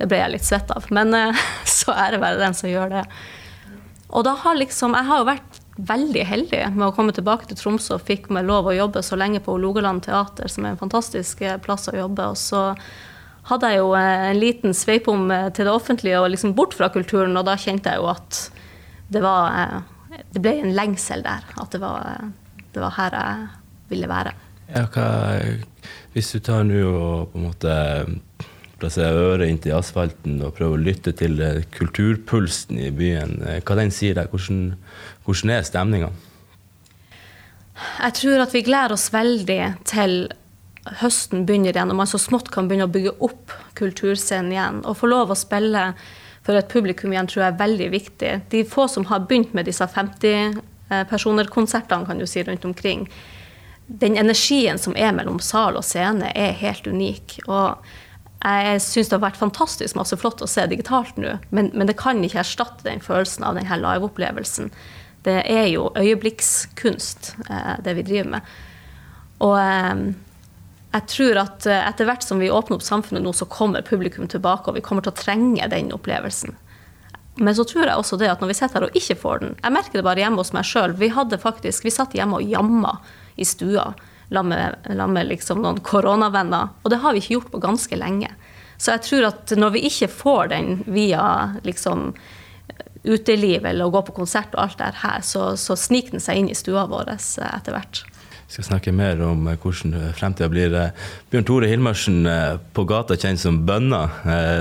det, 0.00 0.08
ble 0.08 0.22
jeg 0.22 0.32
litt 0.32 0.48
svett 0.48 0.72
av. 0.74 0.88
Men 0.96 1.14
så 1.76 1.94
ære 1.94 2.22
være 2.24 2.42
den 2.42 2.56
som 2.56 2.72
gjør 2.72 2.96
det. 2.96 3.04
Og 4.16 4.24
da 4.26 4.36
har 4.38 4.54
liksom 4.58 4.94
Jeg 4.94 5.10
har 5.10 5.20
jo 5.20 5.28
vært 5.28 5.55
veldig 5.76 6.22
heldig 6.24 6.62
med 6.74 6.86
å 6.88 6.92
komme 6.96 7.12
tilbake 7.16 7.48
til 7.50 7.58
Tromsø 7.58 7.98
og 7.98 8.06
fikk 8.08 8.30
meg 8.32 8.46
lov 8.48 8.68
å 8.68 8.76
jobbe 8.76 9.02
så 9.04 9.18
lenge 9.18 9.42
på 9.44 9.56
Hålogaland 9.56 10.04
teater, 10.06 10.48
som 10.48 10.64
er 10.64 10.74
en 10.74 10.80
fantastisk 10.80 11.42
eh, 11.44 11.58
plass 11.62 11.90
å 11.92 11.96
jobbe. 11.96 12.30
Og 12.32 12.40
så 12.40 12.62
hadde 13.50 13.72
jeg 13.72 13.82
jo 13.82 13.92
eh, 13.98 14.28
en 14.30 14.40
liten 14.40 14.76
sveipom 14.76 15.28
eh, 15.34 15.50
til 15.56 15.68
det 15.68 15.74
offentlige 15.74 16.22
og 16.22 16.30
liksom 16.32 16.56
bort 16.56 16.76
fra 16.76 16.88
kulturen, 16.94 17.36
og 17.36 17.46
da 17.48 17.58
kjente 17.60 17.92
jeg 17.92 18.02
jo 18.02 18.08
at 18.12 18.46
det 19.12 19.20
var 19.22 19.84
Det 20.32 20.40
ble 20.42 20.54
en 20.62 20.72
lengsel 20.74 21.20
der. 21.22 21.44
At 21.60 21.70
det 21.70 21.78
var, 21.82 22.24
det 22.72 22.80
var 22.80 22.94
her 22.96 23.14
jeg 23.14 23.48
ville 23.90 24.08
være. 24.08 24.32
Ja, 24.72 24.86
hva, 24.90 25.04
hvis 26.14 26.32
du 26.32 26.40
tar 26.40 26.64
nå 26.64 26.80
og 26.88 27.28
på 27.30 27.38
en 27.38 27.44
måte 27.44 27.74
plassere 28.80 29.20
øret 29.32 29.48
inntil 29.48 29.76
asfalten 29.78 30.42
og 30.44 30.54
prøve 30.58 30.74
å 30.76 30.80
lytte 30.80 31.12
til 31.16 31.38
kulturpulsen 31.76 32.76
i 32.82 32.90
byen, 32.94 33.32
hva 33.64 33.74
den 33.78 33.90
sier 33.94 34.14
deg? 34.18 34.26
Hvordan, 34.32 34.58
hvordan 35.24 35.48
er 35.54 35.62
stemninga? 35.64 36.10
Jeg 37.76 38.12
tror 38.20 38.38
at 38.44 38.52
vi 38.56 38.64
gleder 38.64 38.92
oss 38.96 39.12
veldig 39.12 39.62
til 39.88 40.12
høsten 41.00 41.46
begynner 41.48 41.72
igjen, 41.74 41.92
og 41.92 41.98
man 41.98 42.08
så 42.08 42.18
smått 42.20 42.48
kan 42.54 42.68
begynne 42.68 42.86
å 42.86 42.94
bygge 42.94 43.18
opp 43.26 43.46
kulturscenen 43.78 44.52
igjen. 44.54 44.76
Å 44.86 44.92
få 44.96 45.06
lov 45.10 45.26
å 45.32 45.38
spille 45.38 45.82
for 46.46 46.54
et 46.54 46.70
publikum 46.70 47.12
igjen 47.12 47.26
tror 47.26 47.42
jeg 47.42 47.52
er 47.52 47.64
veldig 47.64 47.88
viktig. 47.90 48.32
De 48.52 48.60
få 48.70 48.84
som 48.92 49.04
har 49.10 49.26
begynt 49.26 49.52
med 49.56 49.64
disse 49.66 49.86
50-personer-konsertene 49.90 52.06
kan 52.06 52.18
du 52.20 52.26
si, 52.30 52.40
rundt 52.46 52.64
omkring, 52.68 53.00
den 53.86 54.16
energien 54.18 54.78
som 54.82 54.96
er 54.98 55.12
mellom 55.14 55.38
sal 55.42 55.76
og 55.78 55.84
scene, 55.86 56.30
er 56.34 56.52
helt 56.62 56.86
unik. 56.86 57.40
Og 57.46 57.66
jeg 58.44 58.82
syns 58.84 59.08
det 59.08 59.16
har 59.16 59.24
vært 59.24 59.40
fantastisk 59.40 59.96
masse 59.96 60.16
flott 60.20 60.42
å 60.44 60.50
se 60.50 60.66
digitalt 60.70 61.16
nå, 61.18 61.38
men, 61.50 61.70
men 61.74 61.88
det 61.88 61.96
kan 61.98 62.20
ikke 62.22 62.42
erstatte 62.42 62.84
den 62.86 63.00
følelsen 63.02 63.46
av 63.48 63.56
denne 63.58 63.78
liveopplevelsen 63.80 64.70
det 65.26 65.40
er 65.50 65.66
jo 65.72 65.90
øyeblikkskunst, 65.98 67.34
eh, 67.50 67.74
det 67.82 67.96
vi 67.98 68.06
driver 68.06 68.30
med. 68.36 68.54
Og 69.42 69.56
eh, 69.58 70.04
jeg 70.94 71.08
tror 71.12 71.40
at 71.42 71.66
eh, 71.66 71.82
etter 71.88 72.08
hvert 72.08 72.26
som 72.26 72.42
vi 72.42 72.52
åpner 72.52 72.78
opp 72.78 72.86
samfunnet 72.86 73.24
nå, 73.24 73.34
så 73.34 73.48
kommer 73.50 73.86
publikum 73.86 74.28
tilbake, 74.30 74.70
og 74.70 74.78
vi 74.78 74.84
kommer 74.86 75.04
til 75.04 75.14
å 75.14 75.18
trenge 75.18 75.66
den 75.72 75.90
opplevelsen. 75.96 76.54
Men 77.36 77.56
så 77.56 77.66
tror 77.68 77.84
jeg 77.84 78.00
også 78.00 78.16
det 78.20 78.30
at 78.32 78.40
når 78.40 78.52
vi 78.52 78.56
sitter 78.56 78.78
her 78.78 78.86
og 78.86 78.94
ikke 78.96 79.18
får 79.20 79.40
den 79.42 79.50
Jeg 79.60 79.72
merker 79.74 79.98
det 79.98 80.06
bare 80.06 80.22
hjemme 80.22 80.40
hos 80.40 80.54
meg 80.56 80.64
sjøl. 80.64 80.94
Vi 80.96 81.10
hadde 81.12 81.36
faktisk, 81.36 81.84
vi 81.84 81.92
satt 81.92 82.14
hjemme 82.16 82.38
og 82.38 82.48
jamma 82.48 82.94
i 83.36 83.44
stua 83.44 83.90
sammen 84.32 85.12
med 85.14 85.28
liksom 85.30 85.62
noen 85.62 85.80
koronavenner. 85.84 86.72
Og 86.82 86.92
det 86.92 87.00
har 87.02 87.14
vi 87.14 87.22
ikke 87.22 87.36
gjort 87.38 87.52
på 87.52 87.62
ganske 87.62 87.98
lenge. 87.98 88.32
Så 88.76 88.96
jeg 88.96 89.04
tror 89.06 89.28
at 89.30 89.54
når 89.56 89.76
vi 89.76 89.86
ikke 89.88 90.10
får 90.12 90.50
den 90.52 90.82
via 90.86 91.26
liksom 91.64 92.10
uteliv 93.06 93.64
eller 93.64 93.86
å 93.86 93.94
gå 93.94 94.02
på 94.08 94.16
konsert 94.18 94.54
og 94.56 94.64
alt 94.64 94.80
det 94.80 94.90
her, 95.04 95.22
så, 95.24 95.54
så 95.56 95.76
sniker 95.78 96.16
den 96.16 96.22
seg 96.22 96.40
inn 96.40 96.50
i 96.50 96.58
stua 96.58 96.86
vår 96.90 97.14
eh, 97.14 97.50
etter 97.52 97.76
hvert. 97.76 98.02
Vi 98.46 98.54
skal 98.54 98.66
snakke 98.68 98.92
mer 98.94 99.18
om 99.26 99.48
eh, 99.50 99.56
hvordan 99.58 100.12
fremtida 100.14 100.46
blir. 100.52 100.74
Eh, 100.78 101.06
Bjørn 101.32 101.46
Tore 101.48 101.70
Hilmarsen, 101.70 102.20
på 102.76 102.84
gata 102.86 103.16
kjent 103.18 103.42
som 103.42 103.58
Bønna. 103.66 104.04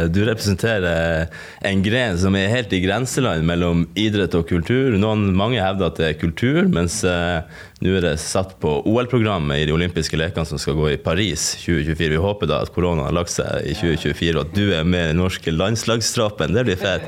Du 0.09 0.23
representerer 0.25 1.29
en 1.65 1.83
gren 1.85 2.17
som 2.19 2.35
er 2.35 2.49
helt 2.49 2.73
i 2.73 2.81
grenseland 2.81 3.45
mellom 3.45 3.85
idrett 3.93 4.35
og 4.37 4.47
kultur. 4.49 4.97
Noen, 4.97 5.29
mange 5.37 5.61
hevder 5.61 5.91
at 5.91 6.01
det 6.01 6.09
er 6.09 6.19
kultur, 6.19 6.65
mens 6.71 6.97
nå 7.05 7.93
er 7.93 8.05
det 8.07 8.15
satt 8.23 8.55
på 8.63 8.73
OL-programmet 8.89 9.61
i 9.61 9.69
de 9.69 9.75
olympiske 9.75 10.17
lekene 10.17 10.49
som 10.49 10.61
skal 10.61 10.77
gå 10.79 10.89
i 10.95 10.99
Paris 11.01 11.51
2024. 11.61 12.11
Vi 12.15 12.25
håper 12.25 12.49
da 12.49 12.63
at 12.65 12.73
korona 12.75 13.07
har 13.07 13.15
lagt 13.15 13.35
seg 13.35 13.69
i 13.69 13.77
2024, 13.77 14.35
og 14.35 14.43
at 14.47 14.57
du 14.57 14.65
er 14.73 14.87
med 14.87 15.11
i 15.11 15.13
den 15.13 15.21
norske 15.21 15.53
landslagstroppen. 15.53 16.55
Det 16.57 16.65
blir 16.67 16.81
fett. 16.81 17.05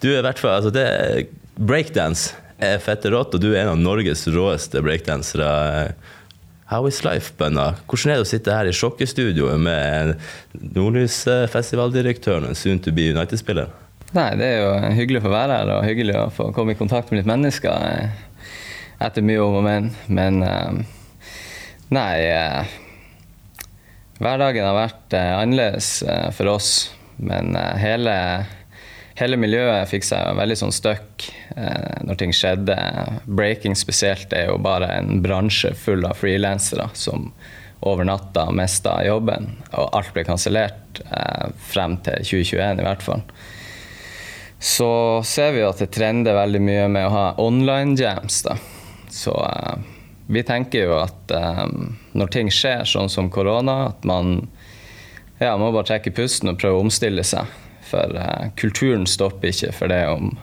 Du 0.00 0.08
er 0.12 0.20
i 0.20 0.26
hvert 0.26 0.40
fall 0.40 0.56
altså 0.56 0.72
det, 0.74 0.88
Breakdance 1.58 2.47
er 2.58 2.80
fette 2.82 3.10
rått, 3.12 3.34
og 3.36 3.42
du 3.42 3.52
er 3.52 3.62
en 3.62 3.74
av 3.76 3.80
Norges 3.80 4.26
råeste 4.34 4.82
breakdansere. 4.82 5.48
How 6.68 6.84
is 6.88 7.00
life, 7.06 7.32
bønna? 7.38 7.70
Hvordan 7.88 8.12
er 8.12 8.18
det 8.18 8.26
å 8.26 8.28
sitte 8.28 8.52
her 8.52 8.68
i 8.68 8.74
sjokkestudioet 8.76 9.62
med 9.62 10.18
Nordlysfestivaldirektøren 10.76 12.44
og 12.44 12.52
en 12.52 12.58
soon 12.58 12.82
to 12.84 12.92
be 12.92 13.08
United-spiller? 13.14 13.70
Nei, 14.16 14.30
Det 14.36 14.44
er 14.44 14.58
jo 14.62 14.92
hyggelig 14.96 15.22
å 15.22 15.26
få 15.28 15.32
være 15.32 15.56
her 15.60 15.70
og 15.76 15.86
hyggelig 15.86 16.16
å 16.16 16.28
få 16.32 16.50
komme 16.56 16.74
i 16.74 16.78
kontakt 16.78 17.10
med 17.10 17.22
litt 17.22 17.30
mennesker 17.30 18.10
etter 18.98 19.24
mye 19.24 19.40
om 19.44 19.58
og 19.60 19.64
men. 19.64 19.90
Men 20.08 20.42
eh, 20.44 20.78
nei 21.94 22.12
eh, 22.26 22.76
Hverdagen 24.18 24.66
har 24.66 24.76
vært 24.76 25.14
eh, 25.14 25.34
annerledes 25.38 25.90
for 26.34 26.50
oss, 26.50 26.72
men 27.22 27.54
hele 27.78 28.14
hele 29.18 29.38
miljøet 29.40 29.90
fikk 29.90 30.06
seg 30.06 30.36
veldig 30.38 30.56
sånn 30.60 30.74
støkk 30.74 31.28
eh, 31.56 32.02
når 32.06 32.18
ting 32.20 32.34
skjedde. 32.34 32.76
Breaking 33.26 33.76
spesielt 33.78 34.32
er 34.36 34.50
jo 34.52 34.58
bare 34.62 34.90
en 34.98 35.22
bransje 35.24 35.74
full 35.78 36.06
av 36.06 36.18
frilansere 36.20 36.88
som 36.98 37.32
over 37.80 38.04
natta 38.04 38.48
mista 38.50 38.96
jobben, 39.06 39.52
og 39.70 39.92
alt 39.94 40.10
ble 40.14 40.24
kansellert 40.26 41.02
eh, 41.06 41.50
frem 41.70 41.98
til 42.06 42.24
2021 42.26 42.82
i 42.82 42.86
hvert 42.88 43.04
fall. 43.06 43.22
Så 44.58 44.90
ser 45.22 45.52
vi 45.54 45.62
at 45.62 45.78
det 45.78 45.92
trender 45.94 46.34
veldig 46.34 46.62
mye 46.64 46.88
med 46.90 47.06
å 47.06 47.14
ha 47.14 47.26
online 47.38 47.94
jams. 47.98 48.42
da. 48.42 48.56
Så 49.10 49.34
eh, 49.46 49.78
vi 50.26 50.42
tenker 50.42 50.88
jo 50.88 50.98
at 50.98 51.30
eh, 51.34 51.64
når 52.18 52.34
ting 52.34 52.50
skjer 52.50 52.82
sånn 52.88 53.10
som 53.12 53.30
korona, 53.30 53.92
at 53.92 54.02
man 54.08 54.48
ja, 55.38 55.54
må 55.54 55.70
bare 55.70 55.92
trekke 55.92 56.14
pusten 56.16 56.50
og 56.50 56.58
prøve 56.58 56.80
å 56.80 56.86
omstille 56.88 57.22
seg. 57.22 57.46
For 57.88 58.14
uh, 58.14 58.50
kulturen 58.60 59.06
stopper 59.08 59.52
ikke 59.52 59.72
for 59.72 59.90
det 59.90 60.02
om 60.10 60.34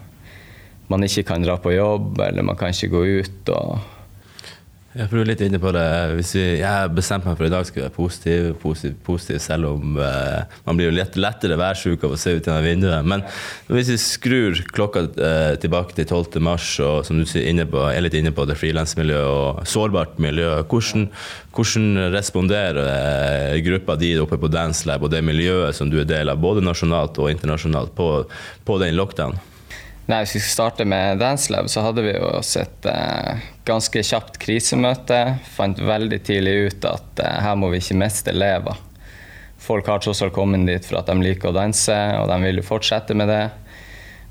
man 0.89 1.05
ikke 1.05 1.25
kan 1.25 1.45
dra 1.45 1.57
på 1.57 1.73
jobb, 1.73 2.19
eller 2.21 2.45
man 2.45 2.57
kan 2.57 2.73
ikke 2.73 2.93
gå 2.93 3.03
ut. 3.21 3.49
og 3.49 3.94
jeg 4.95 5.11
er 5.11 5.27
litt 5.27 5.41
inne 5.43 5.59
på 5.59 5.71
det. 5.75 5.87
Hvis 6.15 6.29
vi, 6.37 6.43
jeg 6.61 6.91
bestemte 6.95 7.27
meg 7.27 7.35
for 7.35 7.47
i 7.47 7.51
dag 7.51 7.65
skal 7.67 7.83
være 7.83 7.93
positiv, 7.97 8.45
positiv, 8.61 8.93
positiv 9.03 9.41
selv 9.43 9.73
om 9.73 9.97
uh, 9.99 10.45
man 10.63 10.77
blir 10.79 10.87
jo 10.87 10.95
lett, 10.95 11.17
lettere 11.19 11.57
værsjuk 11.59 12.05
av 12.07 12.13
å 12.15 12.19
se 12.19 12.31
ut 12.37 12.47
gjennom 12.47 12.63
vinduet. 12.63 13.09
Men 13.11 13.25
hvis 13.67 13.91
vi 13.91 13.97
skrur 13.99 14.61
klokka 14.75 15.03
uh, 15.09 15.55
tilbake 15.59 15.97
til 15.97 16.07
12. 16.07 16.39
mars, 16.47 16.69
og 16.79 17.01
som 17.07 17.19
du 17.19 17.25
på, 17.27 17.81
er 17.89 18.05
litt 18.05 18.15
inne 18.15 18.31
på 18.35 18.45
det 18.47 18.55
frilansmiljøet 18.61 19.33
og 19.33 19.67
sårbart 19.67 20.15
miljø, 20.23 20.53
hvordan, 20.63 21.09
hvordan 21.57 22.13
responderer 22.15 22.79
uh, 22.87 23.57
gruppa 23.65 23.97
di 23.99 24.13
oppe 24.21 24.39
på 24.39 24.51
Dance 24.53 24.87
Lab 24.87 25.03
og 25.03 25.11
det 25.11 25.25
miljøet 25.27 25.75
som 25.75 25.91
du 25.91 25.99
er 25.99 26.07
del 26.07 26.31
av, 26.31 26.39
både 26.39 26.63
nasjonalt 26.63 27.19
og 27.19 27.33
internasjonalt, 27.35 27.91
på, 27.99 28.09
på 28.63 28.79
den 28.79 28.95
lockdown? 28.95 29.35
Nei, 30.05 30.19
Hvis 30.21 30.35
vi 30.35 30.39
skal 30.39 30.53
starte 30.53 30.85
med 30.85 31.17
Dancelab, 31.17 31.69
så 31.69 31.81
hadde 31.81 32.03
vi 32.05 32.11
jo 32.13 32.27
et 32.37 32.87
eh, 32.91 33.45
ganske 33.65 34.03
kjapt 34.05 34.37
krisemøte. 34.37 35.21
Fant 35.55 35.79
veldig 35.81 36.19
tidlig 36.27 36.53
ut 36.67 36.85
at 36.85 37.21
eh, 37.23 37.39
her 37.41 37.57
må 37.57 37.71
vi 37.73 37.79
ikke 37.81 37.97
miste 38.03 38.29
elever. 38.35 38.77
Folk 39.65 39.89
har 39.89 40.03
tross 40.05 40.21
alt 40.21 40.35
kommet 40.35 40.67
dit 40.69 40.85
for 40.85 40.99
at 40.99 41.09
de 41.09 41.17
liker 41.25 41.49
å 41.49 41.55
danse, 41.57 41.95
og 42.19 42.29
de 42.29 42.37
vil 42.43 42.61
jo 42.61 42.67
fortsette 42.67 43.17
med 43.17 43.33
det. 43.33 43.43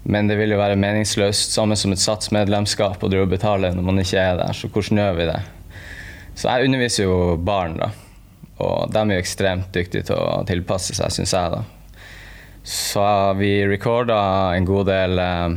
Men 0.06 0.30
det 0.30 0.38
vil 0.38 0.54
jo 0.54 0.60
være 0.60 0.78
meningsløst, 0.78 1.56
samme 1.56 1.74
som 1.80 1.90
et 1.90 2.02
satsmedlemskap, 2.02 3.02
å 3.02 3.26
betale 3.26 3.72
når 3.74 3.90
man 3.90 3.98
ikke 3.98 4.22
er 4.22 4.38
der. 4.38 4.54
Så 4.54 4.70
hvordan 4.70 5.02
gjør 5.02 5.18
vi 5.18 5.30
det? 5.32 5.40
Så 6.38 6.50
jeg 6.52 6.68
underviser 6.68 7.08
jo 7.08 7.16
barn, 7.42 7.80
da. 7.80 7.90
Og 8.62 8.92
de 8.94 9.00
er 9.02 9.16
jo 9.16 9.22
ekstremt 9.24 9.74
dyktige 9.74 10.06
til 10.06 10.22
å 10.22 10.44
tilpasse 10.46 10.94
seg, 10.94 11.10
syns 11.10 11.34
jeg. 11.34 11.56
da. 11.56 11.64
Så 12.64 13.32
vi 13.32 13.66
recorda 13.66 14.54
en 14.54 14.64
god 14.64 14.86
del 14.86 15.18
eh, 15.18 15.48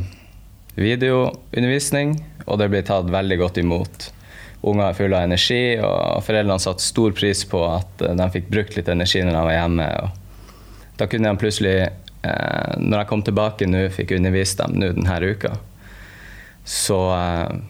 videoundervisning, 0.74 2.18
og 2.44 2.58
det 2.60 2.66
ble 2.68 2.82
tatt 2.84 3.08
veldig 3.08 3.38
godt 3.40 3.60
imot. 3.62 4.10
Unger 4.68 4.90
er 4.90 4.98
fulle 4.98 5.16
av 5.16 5.24
energi, 5.24 5.78
og 5.80 6.20
foreldrene 6.26 6.60
satte 6.60 6.84
stor 6.84 7.14
pris 7.16 7.46
på 7.48 7.62
at 7.64 8.04
eh, 8.04 8.12
de 8.12 8.26
fikk 8.34 8.52
brukt 8.52 8.76
litt 8.76 8.92
energi 8.92 9.24
når 9.24 9.38
de 9.38 9.46
var 9.48 9.56
hjemme. 9.56 9.88
Og 10.02 11.00
da 11.00 11.08
kunne 11.08 11.32
de 11.32 11.40
plutselig, 11.40 11.74
eh, 11.88 12.76
når 12.76 13.00
jeg 13.00 13.10
kom 13.14 13.24
tilbake 13.24 13.70
nå, 13.72 13.86
fikk 13.96 14.12
undervist 14.18 14.60
dem 14.60 14.76
nå 14.76 14.92
denne 14.98 15.32
uka, 15.32 15.56
så 16.68 17.00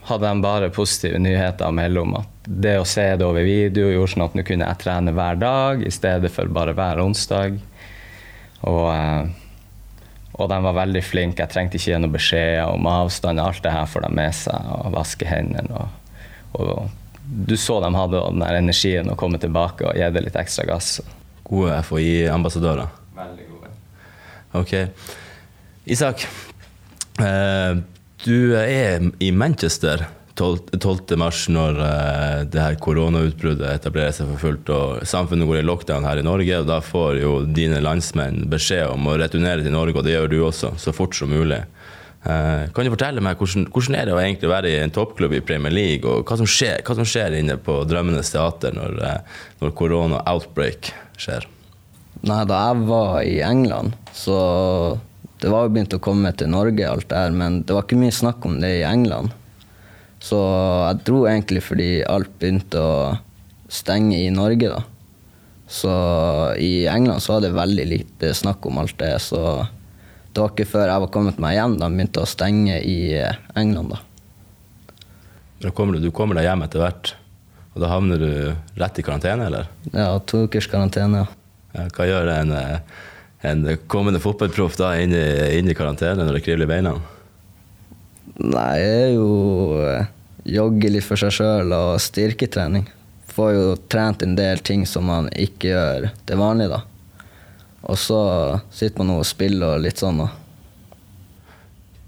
hadde 0.09 0.26
de 0.26 0.42
bare 0.42 0.75
positive 0.75 1.21
nyheter 1.23 1.68
å 1.68 1.75
melde 1.76 2.02
om 2.02 2.16
at 2.18 2.49
det 2.50 2.80
å 2.80 2.87
se 2.88 3.04
det 3.14 3.23
over 3.23 3.47
video 3.47 3.92
gjorde 3.92 4.11
sånn 4.16 4.25
at 4.25 4.35
nå 4.35 4.42
kunne 4.49 4.66
jeg 4.66 4.83
trene 4.83 5.14
hver 5.14 5.38
dag 5.38 5.85
i 5.87 5.92
stedet 5.95 6.33
for 6.35 6.50
bare 6.50 6.75
hver 6.75 6.99
onsdag. 7.04 7.61
Og, 8.67 8.87
eh, 8.95 9.29
og 10.38 10.49
de 10.50 10.59
var 10.65 10.77
veldig 10.81 11.03
flinke. 11.05 11.45
Jeg 11.45 11.53
trengte 11.53 11.79
ikke 11.79 11.93
gi 11.93 12.00
noen 12.00 12.15
beskjeder 12.15 12.73
om 12.73 12.88
avstand. 12.91 13.43
Alt 13.43 13.62
det 13.65 13.75
her 13.75 13.87
får 13.91 14.07
de 14.07 14.12
med 14.19 14.35
seg, 14.38 14.73
og 14.79 14.95
vaske 14.95 15.29
hendene. 15.29 15.85
Og, 15.85 16.59
og, 16.59 16.91
du 17.29 17.57
så 17.61 17.77
de 17.85 17.91
hadde 17.93 18.21
den 18.25 18.41
der 18.41 18.57
energien 18.57 19.11
å 19.12 19.17
komme 19.21 19.37
tilbake 19.41 19.85
og 19.85 19.99
gi 19.99 20.07
det 20.15 20.25
litt 20.25 20.38
ekstra 20.41 20.65
gass. 20.71 20.95
Gode 21.49 21.77
FHI-ambassadører? 21.85 22.88
Veldig 23.19 23.49
gode. 23.50 23.73
Ok. 24.57 24.73
Isak, 25.88 26.25
eh, 27.21 27.81
du 28.25 28.57
er 28.57 29.11
i 29.21 29.31
Manchester 29.33 30.07
12. 30.38 31.16
mars, 31.18 31.45
når 31.50 31.80
uh, 31.83 32.42
det 32.49 32.61
her 32.62 32.78
koronautbruddet 32.83 33.66
etablerer 33.73 34.14
seg 34.14 34.28
for 34.30 34.42
fullt 34.47 34.71
og 34.75 35.07
samfunnet 35.09 35.49
går 35.49 35.61
i 35.61 35.66
lockdown 35.66 36.07
her 36.07 36.21
i 36.21 36.26
Norge, 36.26 36.61
og 36.61 36.68
da 36.71 36.78
får 36.85 37.18
jo 37.23 37.33
dine 37.45 37.80
landsmenn 37.85 38.45
beskjed 38.50 38.92
om 38.92 39.11
å 39.11 39.16
returnere 39.18 39.64
til 39.64 39.75
Norge, 39.75 39.99
og 39.99 40.07
det 40.07 40.14
gjør 40.14 40.30
du 40.33 40.38
også, 40.47 40.75
så 40.78 40.95
fort 40.95 41.18
som 41.18 41.33
mulig. 41.35 41.64
Uh, 42.23 42.66
kan 42.75 42.87
du 42.87 42.92
fortelle 42.92 43.23
meg 43.25 43.38
hvordan, 43.38 43.68
hvordan, 43.73 43.99
er 43.99 44.09
det 44.09 44.14
å 44.14 44.21
egentlig 44.23 44.50
være 44.50 44.71
i 44.73 44.78
en 44.83 44.95
toppklubb 44.95 45.37
i 45.38 45.42
Premier 45.50 45.75
League, 45.75 46.07
og 46.07 46.28
hva 46.28 46.38
som 46.40 46.49
skjer, 46.50 46.83
hva 46.87 46.99
som 46.99 47.07
skjer 47.09 47.38
inne 47.38 47.59
på 47.62 47.80
Drømmenes 47.88 48.35
teater 48.35 48.75
når, 48.78 48.99
uh, 49.02 49.42
når 49.62 49.75
korona-outbreak 49.78 50.92
skjer? 51.18 51.47
Nei, 52.26 52.40
da 52.50 52.62
jeg 52.71 52.87
var 52.88 53.21
i 53.23 53.37
England, 53.47 53.95
så 54.14 54.38
det 55.38 55.50
var 55.52 55.66
jo 55.66 55.75
begynt 55.75 55.95
å 55.95 56.02
komme 56.02 56.33
til 56.35 56.50
Norge, 56.50 56.83
alt 56.88 57.07
det 57.11 57.21
her, 57.23 57.35
men 57.35 57.61
det 57.62 57.76
var 57.76 57.87
ikke 57.87 58.00
mye 58.00 58.14
snakk 58.14 58.47
om 58.49 58.59
det 58.62 58.73
i 58.80 58.87
England. 58.87 59.30
Så 60.28 60.38
jeg 60.42 61.02
dro 61.06 61.23
egentlig 61.30 61.62
fordi 61.64 61.88
alt 62.04 62.30
begynte 62.40 62.80
å 62.82 62.94
stenge 63.73 64.18
i 64.20 64.30
Norge, 64.35 64.73
da. 64.73 64.82
Så 65.68 65.92
i 66.56 66.88
England 66.88 67.20
så 67.20 67.35
var 67.37 67.44
det 67.44 67.52
veldig 67.56 67.85
lite 67.88 68.32
snakk 68.37 68.64
om 68.66 68.80
alt 68.80 68.97
det. 69.00 69.12
Så 69.20 69.40
det 70.32 70.40
var 70.40 70.52
ikke 70.52 70.68
før 70.68 70.88
jeg 70.88 71.04
var 71.04 71.12
kommet 71.12 71.40
meg 71.42 71.58
hjem 71.58 71.76
de 71.80 71.88
begynte 71.92 72.25
å 72.25 72.28
stenge 72.28 72.80
i 72.80 72.99
England, 73.56 73.94
da. 73.94 74.02
Da 75.64 75.73
kommer 75.75 75.97
du, 75.97 76.06
du 76.06 76.14
kommer 76.14 76.38
deg 76.38 76.47
hjem 76.47 76.64
etter 76.64 76.82
hvert, 76.82 77.12
og 77.75 77.82
da 77.82 77.90
havner 77.90 78.20
du 78.23 78.32
rett 78.78 79.00
i 79.00 79.04
karantene, 79.04 79.49
eller? 79.50 79.70
Ja, 79.90 80.12
to 80.23 80.44
ukers 80.47 80.68
karantene, 80.70 81.25
ja. 81.25 81.87
Hva 81.94 82.06
gjør 82.08 82.30
en, 82.32 82.54
en 83.44 83.64
kommende 83.90 84.20
fotballproff 84.23 84.78
da 84.80 84.94
inn 85.02 85.12
i, 85.14 85.26
inn 85.58 85.68
i 85.68 85.76
karantene 85.76 86.25
når 86.25 86.38
det 86.38 86.44
kribler 86.47 86.68
i 86.68 86.70
beina? 86.70 86.94
Nei, 88.38 88.70
jeg 88.78 89.02
er 89.02 89.12
jo 89.16 89.28
eh, 89.82 90.06
jogge 90.49 90.90
litt 90.93 91.07
for 91.07 91.21
seg 91.21 91.35
sjøl 91.38 91.75
og 91.76 91.99
styrketrening. 92.02 92.88
Får 93.33 93.50
jo 93.55 93.67
trent 93.90 94.25
en 94.25 94.37
del 94.38 94.62
ting 94.64 94.87
som 94.88 95.09
man 95.11 95.28
ikke 95.37 95.73
gjør 95.73 96.09
til 96.26 96.40
vanlig, 96.40 96.71
da. 96.73 96.83
Og 97.88 97.99
så 98.00 98.21
sitter 98.75 99.05
man 99.05 99.19
og 99.19 99.26
spiller 99.28 99.76
og 99.76 99.85
litt 99.85 100.00
sånn, 100.00 100.25
da. 100.25 100.28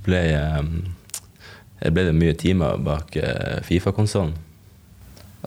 Ble, 0.07 0.21
eh, 0.35 1.91
ble 1.93 2.07
det 2.09 2.17
mye 2.17 2.37
timer 2.41 2.81
bak 2.83 3.17
eh, 3.21 3.61
Fifa-konsollen? 3.67 4.35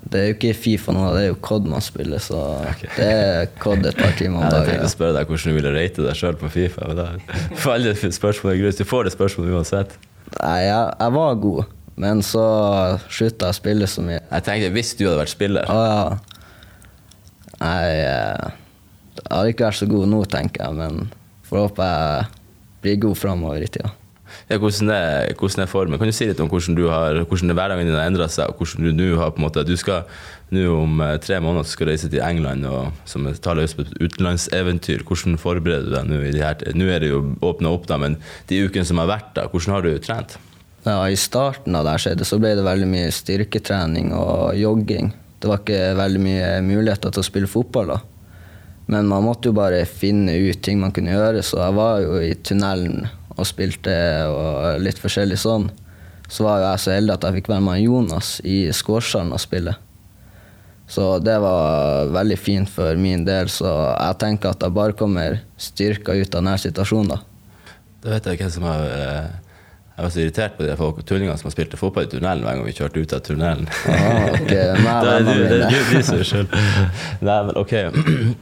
Det 0.04 0.20
er 0.20 0.26
jo 0.28 0.34
ikke 0.36 0.54
Fifa 0.58 0.94
nå, 0.94 1.04
det 1.14 1.22
er 1.22 1.28
jo 1.30 1.36
COD 1.46 1.68
man 1.70 1.84
spiller, 1.84 2.22
så 2.22 2.40
okay. 2.66 2.90
det 2.98 3.06
er 3.08 3.52
COD 3.62 3.86
et 3.92 4.00
par 4.00 4.16
timer 4.18 4.42
om 4.42 4.48
dagen. 4.50 4.66
Jeg 4.66 4.74
tenkte 4.74 4.90
å 4.90 4.94
spørre 4.94 5.16
deg 5.18 5.30
hvordan 5.30 5.54
du 5.54 5.60
ville 5.60 5.74
rate 5.76 6.08
deg 6.08 6.18
sjøl 6.20 6.40
på 6.40 6.50
Fifa. 6.54 6.90
Men 6.90 7.00
da, 7.00 7.08
for 7.62 7.76
alle 7.76 7.94
spørsmål 7.96 8.56
er 8.56 8.60
grus. 8.64 8.80
Du 8.80 8.88
får 8.88 9.08
det 9.08 9.14
spørsmålet 9.16 9.60
uansett. 9.60 9.96
Nei, 10.40 10.58
jeg, 10.66 10.96
jeg 10.98 11.16
var 11.20 11.40
god, 11.44 11.74
men 12.00 12.24
så 12.26 12.44
slutta 13.08 13.50
jeg 13.50 13.56
å 13.56 13.60
spille 13.60 13.90
så 13.90 14.04
mye. 14.06 14.22
Jeg 14.22 14.46
tenkte 14.48 14.72
hvis 14.74 14.94
du 14.98 15.06
hadde 15.08 15.20
vært 15.22 15.34
spiller. 15.34 15.70
Å 15.70 15.82
ja. 15.84 16.06
Jeg, 17.64 17.98
jeg 19.20 19.28
hadde 19.30 19.52
ikke 19.54 19.68
vært 19.70 19.80
så 19.80 19.90
god 19.92 20.08
nå, 20.12 20.24
tenker 20.32 20.66
jeg, 20.66 20.80
men 20.80 21.12
får 21.48 21.68
håpe 21.68 21.90
jeg 21.90 22.32
blir 22.84 23.04
god 23.08 23.20
framover 23.20 23.64
i 23.64 23.70
tida. 23.72 23.94
Ja, 24.50 24.58
hvordan, 24.58 24.90
er, 24.90 25.34
hvordan 25.38 25.64
er 25.64 25.70
formen? 25.70 26.00
Kan 26.02 26.10
du 26.10 26.16
si 26.16 26.26
litt 26.28 26.40
om 26.42 26.50
hvordan, 26.50 26.76
du 26.76 26.88
har, 26.90 27.20
hvordan 27.30 27.54
hverdagen 27.54 27.88
din 27.88 27.96
har 27.96 28.10
endra 28.10 28.28
seg? 28.32 28.50
og 28.50 28.64
hvordan 28.64 28.88
Du 28.88 28.98
nå 28.98 29.10
har 29.20 29.34
på 29.36 29.42
en 29.42 29.46
måte, 29.46 29.64
du 29.68 29.76
skal 29.80 30.08
nå 30.54 30.64
om 30.74 31.04
eh, 31.06 31.18
tre 31.22 31.40
måneder 31.42 31.70
skal 31.70 31.92
reise 31.92 32.10
til 32.12 32.24
England 32.26 32.66
og 32.70 33.06
som 33.10 33.28
tar 33.46 33.58
løs 33.60 33.76
på 33.78 33.86
et 33.86 33.94
utenlandseventyr. 34.02 35.06
Hvordan 35.08 35.38
forbereder 35.42 35.88
du 35.88 35.94
deg 35.96 36.10
nå? 36.10 36.22
i 36.26 36.34
de 36.36 36.44
her, 36.44 36.66
Nå 36.78 36.90
er 36.90 37.06
det 37.06 37.14
jo 37.14 37.22
åpna 37.46 37.74
opp, 37.74 37.88
da, 37.90 38.00
men 38.02 38.18
de 38.50 38.64
ukene 38.66 38.86
som 38.90 39.02
har 39.02 39.12
vært 39.12 39.32
da, 39.38 39.48
hvordan 39.52 39.78
har 39.78 39.86
du 39.86 39.94
trent? 40.04 40.38
Ja, 40.84 41.10
I 41.10 41.16
starten 41.16 41.76
av 41.80 41.86
det 41.88 42.00
skjedde, 42.04 42.26
så 42.28 42.40
ble 42.42 42.56
det 42.58 42.66
veldig 42.66 42.88
mye 42.92 43.12
styrketrening 43.16 44.12
og 44.18 44.52
jogging. 44.60 45.14
Det 45.40 45.48
var 45.48 45.62
ikke 45.62 45.94
veldig 45.96 46.24
mye 46.24 46.50
muligheter 46.66 47.14
til 47.14 47.24
å 47.24 47.28
spille 47.28 47.52
fotball 47.52 47.94
da. 47.94 48.00
Men 48.92 49.08
man 49.08 49.24
måtte 49.24 49.48
jo 49.48 49.56
bare 49.56 49.86
finne 49.88 50.36
ut 50.36 50.60
ting 50.64 50.82
man 50.82 50.92
kunne 50.92 51.16
gjøre, 51.16 51.44
så 51.44 51.62
jeg 51.62 51.78
var 51.78 52.02
jo 52.04 52.18
i 52.20 52.34
tunnelen 52.36 53.08
og 53.34 53.48
spilte 53.48 53.94
og 54.28 54.84
litt 54.84 55.00
forskjellig 55.00 55.40
sånn, 55.40 55.70
så 56.28 56.46
var 56.46 56.60
jo 56.60 56.68
jeg 56.68 56.84
så 56.84 56.94
heldig 56.98 57.16
at 57.16 57.28
jeg 57.28 57.38
fikk 57.40 57.52
være 57.54 57.66
med 57.66 57.84
Jonas 57.84 58.36
i 58.44 58.58
Skårsalen 58.76 59.32
og 59.36 59.42
spille. 59.42 59.78
Så 60.94 61.16
det 61.24 61.38
var 61.40 62.12
veldig 62.12 62.38
fint 62.38 62.70
for 62.70 63.00
min 63.00 63.24
del, 63.26 63.48
så 63.50 63.72
jeg 63.72 64.20
tenker 64.22 64.52
at 64.52 64.64
jeg 64.64 64.76
bare 64.76 64.98
kommer 65.00 65.40
styrka 65.56 66.12
ut 66.12 66.28
av 66.28 66.42
denne 66.42 66.58
situasjonen. 66.60 67.16
da. 67.16 67.72
Da 68.04 68.12
vet 68.12 68.28
jeg 68.28 68.42
hvem 68.42 68.52
som 68.52 68.68
har 68.68 68.84
eh, 68.84 69.32
Jeg 69.94 70.06
var 70.06 70.10
så 70.10 70.22
irritert 70.24 70.56
på 70.58 70.66
de 70.66 70.76
folk, 70.78 71.04
tullingene 71.06 71.36
som 71.38 71.52
har 71.52 71.54
spilt 71.54 71.76
fotball 71.78 72.08
i 72.08 72.10
tunnelen 72.10 72.42
hver 72.42 72.58
gang 72.58 72.66
vi 72.66 72.74
kjørte 72.74 73.04
ut 73.04 73.14
av 73.14 73.22
tunnelen. 73.28 73.68
Ah, 73.86 74.32
okay. 74.40 74.72
Nei, 74.88 74.96
det 75.06 75.36
er 75.38 75.62
det, 75.68 75.82
viser 75.92 76.18
deg 76.18 76.30
sjøl. 76.32 76.48
Nei, 77.22 77.38
men 77.50 77.62
ok. 77.62 77.78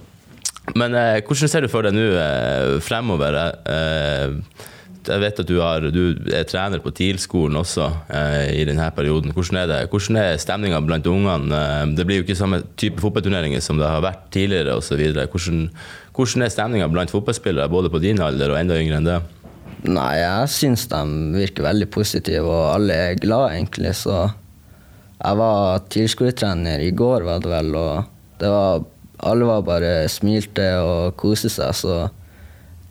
Men 0.77 0.93
eh, 0.95 1.17
hvordan 1.25 1.49
ser 1.49 1.65
du 1.65 1.67
for 1.71 1.83
deg 1.83 1.95
nå 1.97 2.03
eh, 2.21 2.75
fremover? 2.85 3.35
Eh, 3.67 4.35
jeg 5.01 5.21
vet 5.23 5.39
at 5.41 5.49
du, 5.49 5.55
har, 5.57 5.87
du 5.91 6.29
er 6.29 6.45
trener 6.47 6.79
på 6.83 6.93
TIL-skolen 6.95 7.57
også 7.59 7.87
eh, 8.13 8.53
i 8.61 8.65
denne 8.69 8.85
perioden. 8.95 9.33
Hvordan 9.35 9.63
er, 9.63 9.67
det? 9.71 9.79
Hvordan 9.91 10.19
er 10.21 10.39
stemninga 10.39 10.79
blant 10.85 11.09
ungene? 11.09 11.57
Eh, 11.57 11.83
det 11.97 12.05
blir 12.07 12.21
jo 12.21 12.27
ikke 12.27 12.37
samme 12.37 12.61
type 12.79 13.01
fotballturneringer 13.01 13.63
som 13.65 13.81
det 13.81 13.89
har 13.89 14.05
vært 14.05 14.29
tidligere 14.31 14.77
osv. 14.77 15.01
Hvordan, 15.17 15.65
hvordan 16.15 16.45
er 16.45 16.53
stemninga 16.53 16.91
blant 16.93 17.11
fotballspillere, 17.11 17.71
både 17.73 17.91
på 17.91 18.03
din 18.05 18.21
alder 18.23 18.53
og 18.53 18.61
enda 18.61 18.77
yngre 18.79 19.01
enn 19.01 19.09
det? 19.09 19.19
Nei, 19.81 20.13
jeg 20.19 20.49
syns 20.53 20.85
de 20.91 21.01
virker 21.33 21.65
veldig 21.65 21.87
positive, 21.89 22.45
og 22.45 22.75
alle 22.75 22.97
er 23.07 23.19
glade, 23.21 23.55
egentlig. 23.57 23.95
Så 23.97 24.13
jeg 24.21 25.39
var 25.39 25.85
tilskuertrener 25.89 26.83
i 26.85 26.91
går, 26.93 27.25
var 27.25 27.41
det 27.41 27.49
vel, 27.49 27.75
og 27.79 28.41
det 28.41 28.49
var, 28.53 28.83
alle 29.31 29.47
var 29.49 29.65
bare 29.65 29.93
smilte 30.09 30.67
og 30.85 31.15
koste 31.17 31.49
seg. 31.49 31.73
så 31.77 31.95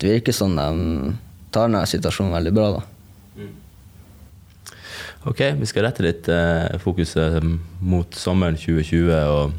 det 0.01 0.15
virker 0.17 0.33
som 0.33 0.55
de 0.57 1.15
tar 1.53 1.69
denne 1.69 1.85
situasjonen 1.87 2.35
veldig 2.39 2.53
bra. 2.57 2.69
da. 2.79 2.83
Ok, 5.29 5.43
vi 5.61 5.67
skal 5.69 5.85
rette 5.85 6.05
litt 6.07 6.31
eh, 6.33 6.79
fokuset 6.81 7.43
mot 7.85 8.15
sommeren 8.17 8.57
2020. 8.57 9.11
og 9.29 9.53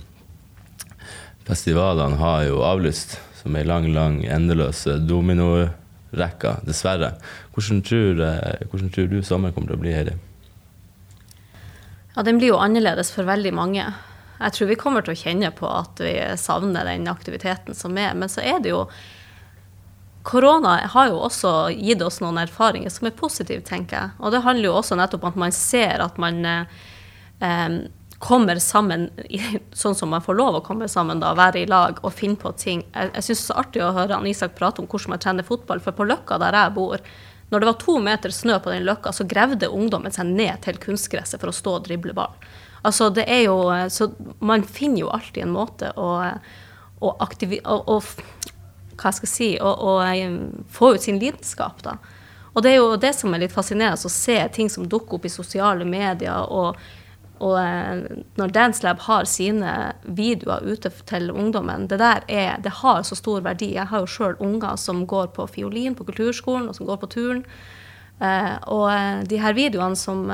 Festivalene 1.46 2.18
har 2.18 2.48
jo 2.48 2.64
avlyst 2.66 3.20
som 3.42 3.56
ei 3.58 3.66
lang, 3.66 3.86
lang, 3.94 4.24
endeløs 4.26 4.88
dominorekke, 6.12 6.66
dessverre. 6.66 7.14
Hvordan 7.54 7.82
tror, 7.82 8.22
eh, 8.22 8.68
hvordan 8.70 8.92
tror, 8.92 9.08
du 9.08 9.22
sommeren 9.22 9.54
kommer 9.54 9.68
til 9.70 9.78
å 9.78 9.82
bli, 9.82 9.94
Heidi? 9.94 10.14
Ja, 12.16 12.24
Den 12.24 12.38
blir 12.38 12.50
jo 12.50 12.58
annerledes 12.60 13.12
for 13.12 13.24
veldig 13.24 13.54
mange. 13.54 13.94
Jeg 14.40 14.52
tror 14.54 14.68
vi 14.68 14.76
kommer 14.76 15.02
til 15.02 15.14
å 15.14 15.22
kjenne 15.24 15.52
på 15.52 15.68
at 15.68 16.00
vi 16.00 16.20
savner 16.36 16.84
den 16.84 17.08
aktiviteten 17.08 17.76
som 17.76 17.98
er. 17.98 18.14
Men 18.14 18.28
så 18.28 18.42
er 18.42 18.60
det 18.60 18.70
jo 18.70 18.90
Korona 20.24 20.86
har 20.86 21.08
jo 21.08 21.18
også 21.18 21.72
gitt 21.74 22.02
oss 22.02 22.20
noen 22.22 22.38
erfaringer 22.38 22.90
som 22.90 23.08
er 23.08 23.12
positive, 23.18 23.62
tenker 23.62 23.98
jeg. 23.98 24.10
Og 24.20 24.32
det 24.32 24.44
handler 24.44 24.66
jo 24.66 24.76
også 24.78 24.96
nettopp 24.96 25.24
om 25.24 25.30
at 25.30 25.36
man 25.36 25.52
ser 25.52 26.00
at 26.00 26.18
man 26.18 26.46
eh, 26.46 27.78
kommer 28.22 28.60
sammen 28.62 29.10
sånn 29.74 29.98
som 29.98 30.12
man 30.14 30.24
får 30.24 30.38
lov 30.38 30.60
å 30.60 30.64
komme 30.66 30.88
sammen, 30.92 31.20
da, 31.24 31.34
være 31.38 31.64
i 31.64 31.70
lag 31.70 32.00
og 32.06 32.14
finne 32.14 32.40
på 32.40 32.54
ting. 32.60 32.86
Jeg, 32.94 33.12
jeg 33.18 33.28
syns 33.28 33.44
det 33.48 33.54
er 33.54 33.62
artig 33.64 33.84
å 33.86 33.92
høre 33.98 34.22
Isak 34.30 34.56
prate 34.58 34.84
om 34.84 34.88
hvordan 34.88 35.16
man 35.16 35.24
trener 35.24 35.48
fotball, 35.48 35.82
for 35.84 35.98
på 35.98 36.08
Løkka 36.08 36.38
der 36.42 36.58
jeg 36.58 36.76
bor, 36.78 37.02
når 37.52 37.60
det 37.60 37.68
var 37.68 37.80
to 37.82 37.98
meter 38.00 38.32
snø 38.32 38.60
på 38.64 38.72
den 38.72 38.86
løkka, 38.88 39.12
så 39.12 39.26
gravde 39.28 39.68
ungdommen 39.68 40.14
seg 40.16 40.30
ned 40.30 40.62
til 40.64 40.78
kunstgresset 40.80 41.42
for 41.42 41.52
å 41.52 41.56
stå 41.56 41.74
og 41.80 41.88
drible 41.90 42.16
ball. 42.16 42.32
Altså, 42.88 43.10
det 43.14 43.26
er 43.30 43.44
jo, 43.44 43.58
så 43.92 44.08
Man 44.40 44.64
finner 44.64 45.04
jo 45.04 45.12
alltid 45.12 45.44
en 45.44 45.52
måte 45.54 45.92
å, 46.00 46.14
å, 47.04 47.12
aktivi, 47.20 47.60
å, 47.66 47.76
å 47.92 48.00
hva 49.02 49.12
jeg 49.12 49.28
si, 49.30 49.50
å, 49.60 50.00
få 50.72 50.94
ut 50.96 51.04
sin 51.04 51.20
lidenskap. 51.20 51.84
da. 51.84 51.98
Og 52.54 52.64
det 52.64 52.72
er 52.72 52.80
jo 52.80 52.96
det 52.96 53.12
som 53.18 53.34
er 53.34 53.44
litt 53.44 53.54
fascinerende, 53.54 54.00
å 54.00 54.14
se 54.16 54.40
ting 54.56 54.70
som 54.70 54.88
dukker 54.88 55.20
opp 55.20 55.28
i 55.28 55.34
sosiale 55.34 55.86
medier. 55.86 56.48
og, 56.48 56.80
og 57.42 57.58
eh, 57.58 58.22
når 58.38 58.54
Dance 58.56 58.86
Lab 58.86 59.02
har 59.08 59.28
sine 59.30 59.74
videoer 60.06 60.64
ute 60.64 60.92
til 61.10 61.32
ungdommen, 61.34 61.88
det 61.90 62.00
der 62.02 62.26
er, 62.30 62.58
det 62.62 62.78
har 62.82 63.04
så 63.08 63.18
stor 63.18 63.42
verdi. 63.46 63.74
Jeg 63.76 63.90
har 63.92 64.04
jo 64.04 64.10
sjøl 64.10 64.38
unger 64.40 64.78
som 64.80 65.06
går 65.10 65.32
på 65.36 65.48
fiolin 65.50 65.98
på 65.98 66.06
kulturskolen, 66.08 66.70
og 66.70 66.78
som 66.78 66.90
går 66.90 67.02
på 67.02 67.12
turn. 67.16 67.46
Eh, 68.22 68.56
og 68.70 69.26
de 69.30 69.42
her 69.42 69.58
videoene 69.58 69.98
som, 69.98 70.28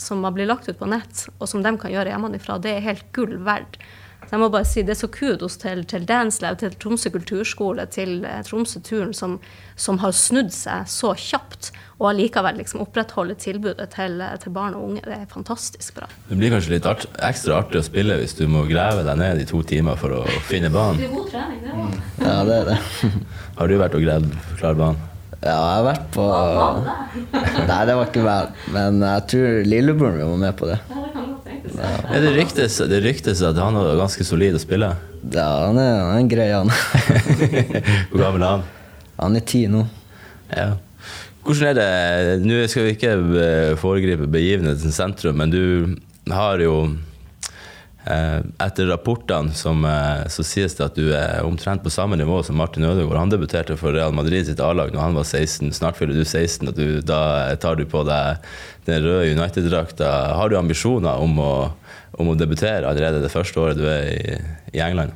som 0.00 0.24
blitt 0.32 0.48
lagt 0.48 0.70
ut 0.70 0.80
på 0.80 0.88
nett, 0.88 1.26
og 1.38 1.50
som 1.50 1.64
de 1.64 1.76
kan 1.76 1.92
gjøre 1.92 2.14
hjemmefra, 2.14 2.60
det 2.64 2.78
er 2.78 2.88
helt 2.88 3.12
gull 3.12 3.36
verdt. 3.44 3.80
Så 4.32 4.38
jeg 4.38 4.40
må 4.40 4.46
bare 4.48 4.64
si 4.64 4.80
Det 4.80 4.94
er 4.94 4.96
så 4.96 5.08
kudos 5.12 5.58
til, 5.60 5.82
til 5.84 6.06
Dancelab, 6.08 6.56
til 6.56 6.72
Tromsø 6.80 7.10
kulturskole, 7.12 7.84
til 7.92 8.22
eh, 8.24 8.38
Tromsø-turen, 8.46 9.10
som, 9.12 9.34
som, 9.76 9.98
har 10.00 10.14
snudd 10.16 10.48
seg 10.56 10.88
så 10.88 11.10
kjapt, 11.20 11.68
og 11.98 12.06
allikevel 12.14 12.56
liksom 12.62 12.80
opprettholde 12.80 13.36
tilbudet 13.36 13.90
til, 13.92 14.24
til, 14.40 14.54
barn 14.56 14.78
og 14.78 14.86
unge. 14.86 15.02
Det 15.04 15.18
er 15.18 15.28
fantastisk 15.28 15.98
bra. 15.98 16.08
Det 16.30 16.38
blir 16.40 16.54
kanskje 16.54 16.72
litt 16.78 16.88
art, 16.88 17.04
ekstra 17.28 17.58
artig 17.60 17.82
å 17.82 17.84
spille 17.84 18.16
hvis 18.22 18.32
du 18.40 18.46
må 18.48 18.64
grave 18.72 19.04
deg 19.04 19.20
ned 19.20 19.44
i 19.44 19.46
to 19.52 19.60
timer 19.68 20.00
for 20.00 20.22
å 20.22 20.24
finne 20.48 20.72
banen? 20.72 21.02
Det 21.02 21.10
er 21.10 21.14
god 21.18 21.28
trening, 21.34 21.60
det 21.66 21.76
òg. 21.76 22.00
Ja, 22.24 22.40
det 22.48 22.58
er 22.62 22.72
det. 22.72 22.80
har 23.60 23.68
du 23.68 23.78
vært 23.84 24.00
og 24.00 24.08
gravd 24.08 24.40
klar 24.62 24.80
banen? 24.80 25.08
Ja, 25.42 25.58
jeg 25.58 25.76
har 25.76 25.86
vært 25.90 26.10
på 26.16 26.24
Nei, 27.68 27.80
det 27.84 28.00
var 28.00 28.08
ikke 28.08 28.24
vel. 28.24 28.52
Men 28.72 29.04
jeg 29.04 29.28
tror 29.34 29.64
lillebroren 29.74 30.20
min 30.22 30.32
var 30.32 30.44
med 30.48 30.60
på 30.64 30.72
det. 30.72 30.80
Ja, 31.82 32.20
det, 32.22 32.30
ryktes, 32.36 32.76
det 32.90 33.00
ryktes 33.02 33.42
at 33.42 33.58
han 33.58 33.76
er 33.78 33.96
ganske 33.98 34.24
solid 34.26 34.54
å 34.54 34.60
spille? 34.62 34.92
Ja, 35.34 35.48
han 35.66 35.80
er, 35.80 35.98
han 36.06 36.20
er 36.20 36.30
grei, 36.30 36.48
han. 36.54 36.70
Hvor 38.12 38.22
gammel 38.22 38.44
er 38.44 38.48
han? 38.52 38.64
Han 39.18 39.38
er 39.38 39.44
ti 39.46 39.64
nå. 39.70 39.82
Ja. 40.52 40.72
Hvordan 41.42 41.72
er 41.72 41.78
det 41.78 42.42
Nå 42.46 42.60
skal 42.70 42.86
vi 42.86 42.94
ikke 42.94 43.14
eh, 43.42 43.72
foregripe 43.80 44.28
begivenhetens 44.30 44.94
sentrum, 44.94 45.40
men 45.40 45.50
du 45.50 45.96
har 46.30 46.62
jo 46.62 46.76
etter 48.04 48.88
rapportene 48.90 49.54
som, 49.54 49.84
eh, 49.84 50.26
så 50.26 50.42
sies 50.42 50.74
det 50.74 50.84
at 50.84 50.96
du 50.98 51.12
er 51.14 51.44
omtrent 51.46 51.84
på 51.84 51.90
samme 51.92 52.16
nivå 52.18 52.40
som 52.42 52.56
Martin 52.58 52.84
Ødegaard. 52.84 53.20
Han 53.20 53.30
debuterte 53.30 53.76
for 53.78 53.94
Real 53.94 54.14
Madrid 54.14 54.48
sitt 54.48 54.60
A-lag 54.60 54.90
når 54.90 55.04
han 55.04 55.14
var 55.14 55.26
16. 55.28 55.70
Snart 55.72 56.00
fyller 56.00 56.18
du 56.18 56.24
16, 56.24 56.68
og 56.68 56.74
du, 56.74 57.00
da 57.06 57.54
tar 57.62 57.78
du 57.78 57.84
på 57.86 58.02
deg 58.08 58.42
den 58.88 59.04
røde 59.04 59.30
United-drakta. 59.30 60.08
Har 60.34 60.50
du 60.50 60.58
ambisjoner 60.58 61.22
om 61.22 61.38
å, 61.38 61.52
om 62.18 62.32
å, 62.32 62.38
debutere 62.38 62.88
allerede 62.88 63.22
det 63.22 63.30
første 63.30 63.62
året 63.62 63.78
du 63.78 63.86
er 63.86 64.08
i, 64.10 64.40
i 64.74 64.82
England? 64.82 65.14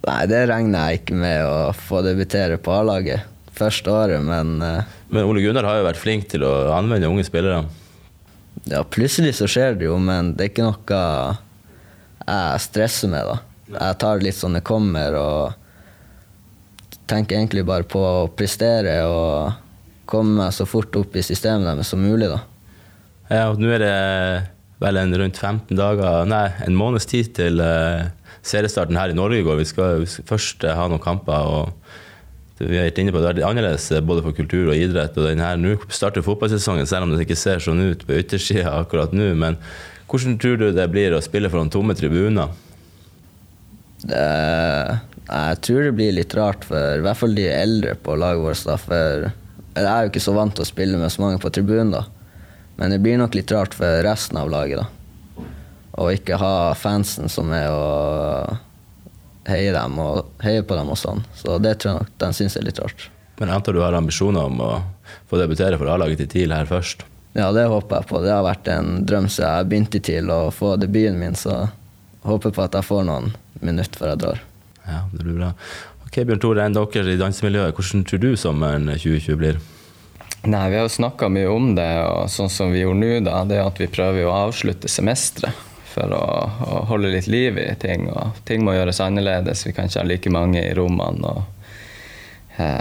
Nei, 0.00 0.22
det 0.30 0.46
regner 0.48 0.88
jeg 0.88 1.02
ikke 1.02 1.20
med 1.20 1.44
å 1.44 1.74
få 1.76 2.00
debutere 2.06 2.56
på 2.56 2.72
A-laget 2.78 3.28
første 3.60 3.92
året, 3.92 4.24
men 4.24 4.56
uh, 4.64 4.88
Men 5.12 5.28
Ole 5.28 5.42
Gunnar 5.44 5.66
har 5.68 5.82
jo 5.82 5.84
vært 5.90 6.00
flink 6.00 6.30
til 6.32 6.46
å 6.48 6.70
anvende 6.72 7.10
unge 7.10 7.26
spillere? 7.28 7.66
Ja, 8.70 8.80
plutselig 8.88 9.34
så 9.36 9.48
skjer 9.50 9.76
det 9.76 9.90
jo, 9.90 9.98
men 10.00 10.32
det 10.38 10.46
er 10.46 10.52
ikke 10.54 10.68
noe 10.70 11.36
jeg 12.30 12.66
stresser 12.66 13.10
med. 13.12 13.26
da. 13.26 13.38
Jeg 13.76 13.98
tar 14.02 14.18
det 14.18 14.28
litt 14.28 14.38
sånn 14.38 14.58
det 14.58 14.66
kommer, 14.66 15.16
og 15.18 15.60
tenker 17.10 17.38
egentlig 17.38 17.66
bare 17.66 17.86
på 17.90 18.00
å 18.00 18.30
prestere 18.34 19.00
og 19.08 19.58
komme 20.10 20.44
meg 20.44 20.54
så 20.54 20.66
fort 20.66 20.94
opp 20.98 21.16
i 21.18 21.24
systemet 21.26 21.68
deres 21.68 21.90
som 21.90 22.02
mulig. 22.02 22.30
da. 22.30 22.40
Ja, 23.30 23.44
og 23.50 23.60
Nå 23.62 23.70
er 23.74 23.82
det 23.82 23.96
vel 24.82 24.98
en 24.98 25.14
rundt 25.22 25.38
15 25.38 25.76
dager, 25.78 26.24
nei, 26.26 26.46
en 26.66 26.78
måneds 26.78 27.06
tid 27.10 27.34
til 27.36 27.60
uh, 27.62 28.08
seriestarten 28.46 28.98
her 28.98 29.12
i 29.12 29.18
Norge 29.18 29.42
går. 29.46 29.60
Vi 29.60 29.68
skal, 29.68 30.06
først 30.26 30.64
uh, 30.64 30.74
ha 30.74 30.88
noen 30.90 31.02
kamper. 31.02 31.46
og 31.46 31.76
vi 32.60 32.76
gitt 32.76 32.98
inne 33.00 33.12
på 33.14 33.22
Det 33.24 33.38
er 33.38 33.46
annerledes 33.48 33.86
eh, 33.94 34.02
både 34.04 34.20
for 34.20 34.36
kultur 34.36 34.68
og 34.68 34.76
idrett. 34.76 35.16
og 35.16 35.30
her, 35.30 35.56
Nå 35.56 35.78
starter 35.88 36.24
fotballsesongen, 36.24 36.86
selv 36.86 37.06
om 37.06 37.14
det 37.14 37.24
ikke 37.24 37.38
ser 37.38 37.62
sånn 37.64 37.80
ut 37.80 38.04
på 38.04 38.18
yttersida 38.20 38.74
akkurat 38.82 39.14
nå. 39.16 39.30
Men 39.38 39.56
hvordan 40.10 40.38
tror 40.42 40.58
du 40.58 40.66
det 40.74 40.88
blir 40.90 41.14
å 41.14 41.22
spille 41.22 41.50
foran 41.52 41.70
tomme 41.70 41.94
tribuner? 41.98 42.50
Jeg 45.30 45.58
tror 45.62 45.84
det 45.86 45.92
blir 45.94 46.16
litt 46.16 46.34
rart 46.34 46.64
for 46.66 46.96
i 46.98 47.04
hvert 47.04 47.20
fall 47.20 47.36
de 47.36 47.46
eldre 47.52 47.94
på 48.02 48.16
laget 48.18 48.42
vårt. 48.42 48.80
For 48.82 49.28
jeg 49.76 49.86
er 49.86 50.06
jo 50.06 50.10
ikke 50.10 50.24
så 50.24 50.34
vant 50.34 50.56
til 50.56 50.66
å 50.66 50.70
spille 50.70 50.98
med 50.98 51.12
så 51.14 51.22
mange 51.22 51.42
på 51.42 51.52
tribunen. 51.54 51.92
da. 51.94 52.06
Men 52.80 52.94
det 52.94 53.02
blir 53.04 53.20
nok 53.20 53.36
litt 53.36 53.52
rart 53.54 53.76
for 53.76 54.02
resten 54.06 54.40
av 54.40 54.50
laget, 54.50 54.80
da. 54.80 55.46
Å 56.00 56.08
ikke 56.14 56.38
ha 56.40 56.72
fansen 56.78 57.28
som 57.28 57.50
er 57.52 57.68
å 57.68 58.56
heie 59.50 59.72
dem 59.74 59.98
og 60.00 60.30
heie 60.44 60.64
på 60.64 60.76
dem 60.78 60.90
og 60.92 60.98
sånn. 60.98 61.22
Så 61.36 61.58
det 61.62 61.76
tror 61.80 61.92
jeg 61.92 62.00
nok 62.00 62.12
de 62.22 62.32
syns 62.36 62.56
er 62.56 62.66
litt 62.66 62.80
rart. 62.80 63.10
Men 63.40 63.50
jeg 63.50 63.60
antar 63.60 63.76
du 63.76 63.82
har 63.84 63.96
ambisjoner 63.96 64.48
om 64.48 64.62
å 64.64 64.72
få 65.30 65.40
debutere 65.40 65.78
for 65.80 65.90
A-laget 65.92 66.22
til 66.22 66.30
TIL 66.32 66.54
her 66.56 66.68
først? 66.68 67.04
Ja, 67.32 67.52
det 67.54 67.68
håper 67.70 68.00
jeg 68.00 68.10
på. 68.10 68.20
Det 68.24 68.32
har 68.34 68.42
vært 68.46 68.68
en 68.72 69.04
drøm 69.06 69.28
siden 69.30 69.50
jeg 69.50 69.70
begynte 69.70 70.02
TIL 70.02 70.32
å 70.34 70.40
få 70.54 70.74
debuten 70.80 71.20
min, 71.20 71.38
så 71.38 71.68
håper 72.26 72.54
på 72.54 72.64
at 72.64 72.74
jeg 72.78 72.88
får 72.88 73.06
noen 73.06 73.30
minutter 73.62 74.02
før 74.02 74.14
jeg 74.14 74.22
drar. 74.24 74.42
Ja, 74.88 75.04
det 75.12 75.22
blir 75.22 75.38
bra. 75.38 75.52
Ok, 76.06 76.24
Bjørn 76.26 76.42
Tore, 76.42 76.64
enn 76.66 76.74
dere 76.74 77.14
i 77.14 77.20
dansemiljøet, 77.20 77.76
hvordan 77.76 78.02
tror 78.08 78.22
du 78.24 78.32
sommeren 78.34 78.90
2020 78.90 79.38
blir? 79.38 79.60
Nei, 80.42 80.64
vi 80.72 80.78
har 80.80 80.86
jo 80.88 80.92
snakka 80.96 81.28
mye 81.30 81.48
om 81.52 81.74
det, 81.76 81.90
og 82.08 82.30
sånn 82.32 82.50
som 82.50 82.72
vi 82.72 82.80
gjorde 82.80 82.98
nå, 83.02 83.10
da, 83.28 83.42
det 83.46 83.60
er 83.60 83.68
at 83.68 83.78
vi 83.78 83.90
prøver 83.92 84.24
å 84.24 84.36
avslutte 84.48 84.88
semesteret 84.88 85.68
for 85.90 86.12
å, 86.14 86.24
å, 86.64 86.80
holde 86.90 87.10
litt 87.12 87.28
liv 87.30 87.58
i 87.60 87.68
ting. 87.78 88.08
Og 88.10 88.40
ting 88.48 88.64
må 88.64 88.74
gjøres 88.76 89.02
annerledes. 89.04 89.66
Vi 89.66 89.74
kan 89.76 89.90
ikke 89.90 90.00
ha 90.00 90.06
like 90.08 90.32
mange 90.32 90.62
i 90.62 90.74
rommene. 90.76 91.34
Og, 91.34 91.59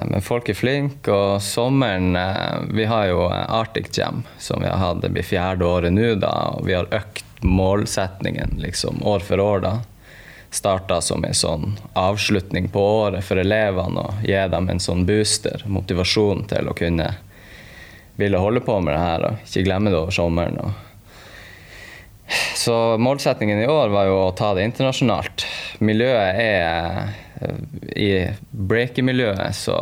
men 0.09 0.23
folk 0.25 0.49
er 0.49 0.57
flinke, 0.57 1.11
og 1.13 1.43
sommeren 1.43 2.15
eh, 2.17 2.59
Vi 2.75 2.87
har 2.89 3.07
jo 3.11 3.27
Arctic 3.29 3.91
Jam, 3.97 4.23
som 4.37 4.63
vi 4.63 4.67
har 4.69 4.81
hatt. 4.81 5.01
Det 5.03 5.11
blir 5.13 5.25
fjerde 5.25 5.67
året 5.67 5.93
nå, 5.93 6.15
da, 6.21 6.33
og 6.55 6.67
vi 6.67 6.75
har 6.77 6.89
økt 6.95 7.25
målsetningen 7.45 8.57
liksom 8.59 9.03
år 9.07 9.23
for 9.23 9.39
år, 9.39 9.63
da. 9.63 9.73
Starta 10.51 10.97
som 11.05 11.23
en 11.25 11.37
sånn 11.37 11.77
avslutning 11.93 12.71
på 12.73 12.81
året 12.81 13.23
for 13.23 13.37
elevene 13.37 14.01
og 14.01 14.23
gi 14.25 14.39
dem 14.49 14.69
en 14.73 14.81
sånn 14.81 15.05
booster, 15.05 15.61
motivasjon 15.69 16.47
til 16.49 16.71
å 16.71 16.77
kunne 16.77 17.11
ville 18.19 18.37
holde 18.37 18.59
på 18.59 18.79
med 18.83 18.93
det 18.93 18.99
her 18.99 19.25
og 19.29 19.43
ikke 19.45 19.63
glemme 19.63 19.91
det 19.93 19.99
over 20.01 20.11
sommeren. 20.11 20.73
Så 22.55 22.97
målsettingen 22.99 23.61
i 23.61 23.67
år 23.67 23.93
var 23.93 24.09
jo 24.09 24.17
å 24.25 24.33
ta 24.35 24.51
det 24.57 24.65
internasjonalt. 24.67 25.45
Miljøet 25.79 26.41
er 26.43 27.13
I 27.95 28.09
breaker-miljøet 28.51 29.55
så 29.55 29.77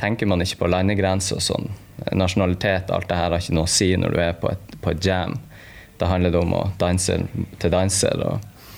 tenker 0.00 0.28
man 0.28 0.42
ikke 0.44 0.64
på 0.64 0.70
landegrenser 0.72 1.38
og 1.38 1.44
sånn. 1.46 1.70
Nasjonalitet 2.18 2.90
alt 2.90 3.08
det 3.08 3.18
her 3.18 3.30
har 3.30 3.40
ikke 3.40 3.56
noe 3.56 3.68
å 3.68 3.72
si 3.72 3.92
når 3.96 4.14
du 4.14 4.22
er 4.22 4.38
på 4.40 4.50
et, 4.52 4.78
på 4.82 4.92
et 4.92 5.04
jam. 5.06 5.36
Da 6.00 6.08
handler 6.10 6.34
det 6.34 6.40
om 6.42 6.56
å 6.58 6.62
danse 6.80 7.18
til 7.62 7.72
danser. 7.72 8.24
Og, 8.26 8.72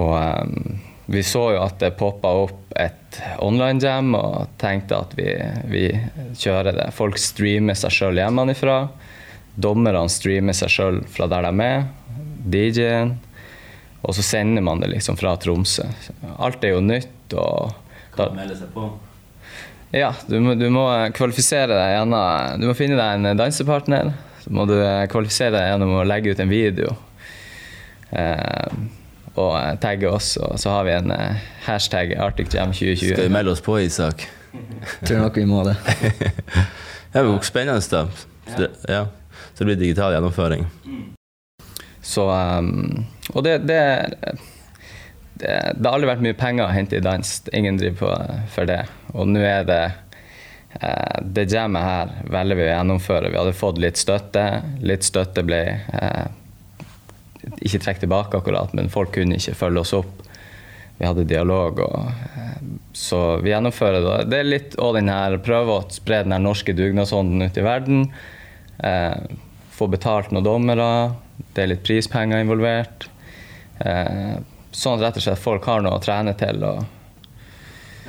og 0.00 0.16
um, 0.18 0.80
vi 1.12 1.22
så 1.26 1.44
jo 1.54 1.62
at 1.62 1.78
det 1.82 1.94
poppa 1.98 2.32
opp 2.44 2.74
et 2.80 3.18
online-jam, 3.44 4.14
og 4.16 4.54
tenkte 4.60 4.98
at 5.04 5.14
vi, 5.18 5.28
vi, 5.68 5.86
kjører 6.38 6.74
det. 6.78 6.88
Folk 6.96 7.20
streamer 7.20 7.76
seg 7.78 7.94
sjøl 7.94 8.20
hjemmefra. 8.22 8.78
Dommerne 9.54 10.06
streamer 10.10 10.56
seg 10.56 10.72
sjøl 10.72 11.02
fra 11.12 11.28
der 11.30 11.50
de 11.50 11.66
er. 11.66 11.84
DJ-en. 12.52 13.16
Og 14.02 14.16
så 14.16 14.24
sender 14.26 14.64
man 14.66 14.82
det 14.82 14.90
liksom 14.90 15.16
fra 15.18 15.36
Tromsø. 15.38 15.86
Alt 16.42 16.64
er 16.66 16.74
jo 16.74 16.82
nytt. 16.82 17.36
og 17.38 17.72
Kan 18.16 18.34
melde 18.36 18.56
seg 18.58 18.72
på? 18.74 18.88
Ja, 19.92 20.10
du 20.26 20.38
må, 20.40 20.56
du 20.56 20.66
må 20.72 20.86
kvalifisere 21.12 21.76
deg 21.76 21.90
gjennom 21.92 22.60
Du 22.62 22.66
må 22.70 22.74
finne 22.76 22.96
deg 22.98 23.20
en 23.20 23.38
dansepartner. 23.38 24.10
Så 24.42 24.50
må 24.50 24.66
du 24.66 24.74
kvalifisere 25.12 25.54
deg 25.54 25.68
gjennom 25.70 25.94
å 26.00 26.06
legge 26.08 26.34
ut 26.34 26.42
en 26.42 26.50
video. 26.50 26.96
Eh, 28.10 28.74
og 29.32 29.54
tagge 29.80 30.10
oss, 30.10 30.34
og 30.36 30.58
så 30.60 30.74
har 30.74 30.84
vi 30.84 30.92
en 30.96 31.12
eh, 31.14 31.44
hashtag 31.64 32.12
ArcticJam2020. 32.20 33.14
Skal 33.14 33.28
vi 33.30 33.32
melde 33.32 33.54
oss 33.54 33.64
på, 33.64 33.78
Isak? 33.80 34.26
Tror 35.06 35.22
nok 35.22 35.38
vi 35.40 35.48
må 35.48 35.64
det. 35.68 35.78
Ja, 37.12 37.20
men 37.26 37.42
Spennende, 37.44 37.80
da. 37.92 38.06
Så 38.48 38.56
det, 38.56 38.68
ja. 38.88 39.02
så 39.52 39.58
det 39.58 39.66
blir 39.66 39.76
digital 39.82 40.14
gjennomføring. 40.14 40.64
Så 42.02 42.26
um, 42.30 43.04
Og 43.32 43.44
det, 43.46 43.58
det, 43.68 43.80
det, 45.38 45.52
det 45.78 45.86
har 45.86 45.92
aldri 45.94 46.10
vært 46.10 46.24
mye 46.26 46.38
penger 46.38 46.66
å 46.66 46.74
hente 46.74 46.98
i 46.98 47.04
dans. 47.04 47.34
Ingen 47.54 47.78
driver 47.78 47.98
på 48.00 48.38
for 48.56 48.70
det. 48.70 48.82
Og 49.14 49.30
nå 49.30 49.42
er 49.46 49.66
det 49.68 49.82
uh, 50.82 51.18
Det 51.22 51.48
jammet 51.52 51.86
her 51.86 52.14
velger 52.34 52.58
vi 52.58 52.66
å 52.66 52.72
gjennomføre. 52.72 53.30
Vi 53.30 53.40
hadde 53.40 53.56
fått 53.56 53.80
litt 53.82 54.00
støtte. 54.02 54.46
Litt 54.82 55.06
støtte 55.06 55.46
ble 55.46 55.62
uh, 55.94 56.26
ikke 57.62 57.80
trukket 57.82 58.04
tilbake 58.04 58.38
akkurat, 58.38 58.74
men 58.76 58.90
folk 58.92 59.14
kunne 59.16 59.38
ikke 59.38 59.56
følge 59.58 59.82
oss 59.82 59.94
opp. 59.96 60.22
Vi 60.98 61.08
hadde 61.08 61.24
dialog, 61.26 61.80
og, 61.82 62.10
eh, 62.36 62.58
så 62.94 63.40
vi 63.42 63.50
gjennomfører 63.50 64.04
det. 64.04 64.18
Det 64.30 64.38
er 64.38 64.50
litt 64.50 64.76
å 64.78 64.92
den 64.94 65.10
her 65.10 65.38
prøve 65.42 65.78
å 65.78 65.86
spre 65.90 66.22
den 66.22 66.44
norske 66.44 66.74
dugnadsånden 66.78 67.42
ut 67.42 67.58
i 67.58 67.64
verden. 67.66 68.04
Eh, 68.78 69.16
få 69.72 69.88
betalt 69.90 70.30
noen 70.30 70.46
dommere. 70.46 71.14
Det 71.52 71.64
er 71.64 71.70
litt 71.72 71.84
prispenger 71.86 72.42
involvert. 72.42 73.08
Eh, 73.82 74.36
sånn 74.72 74.98
at 74.98 75.06
rett 75.06 75.20
og 75.20 75.24
slett 75.26 75.42
folk 75.42 75.66
har 75.68 75.84
noe 75.84 75.98
å 75.98 76.02
trene 76.02 76.34
til. 76.38 76.62
og 76.64 76.84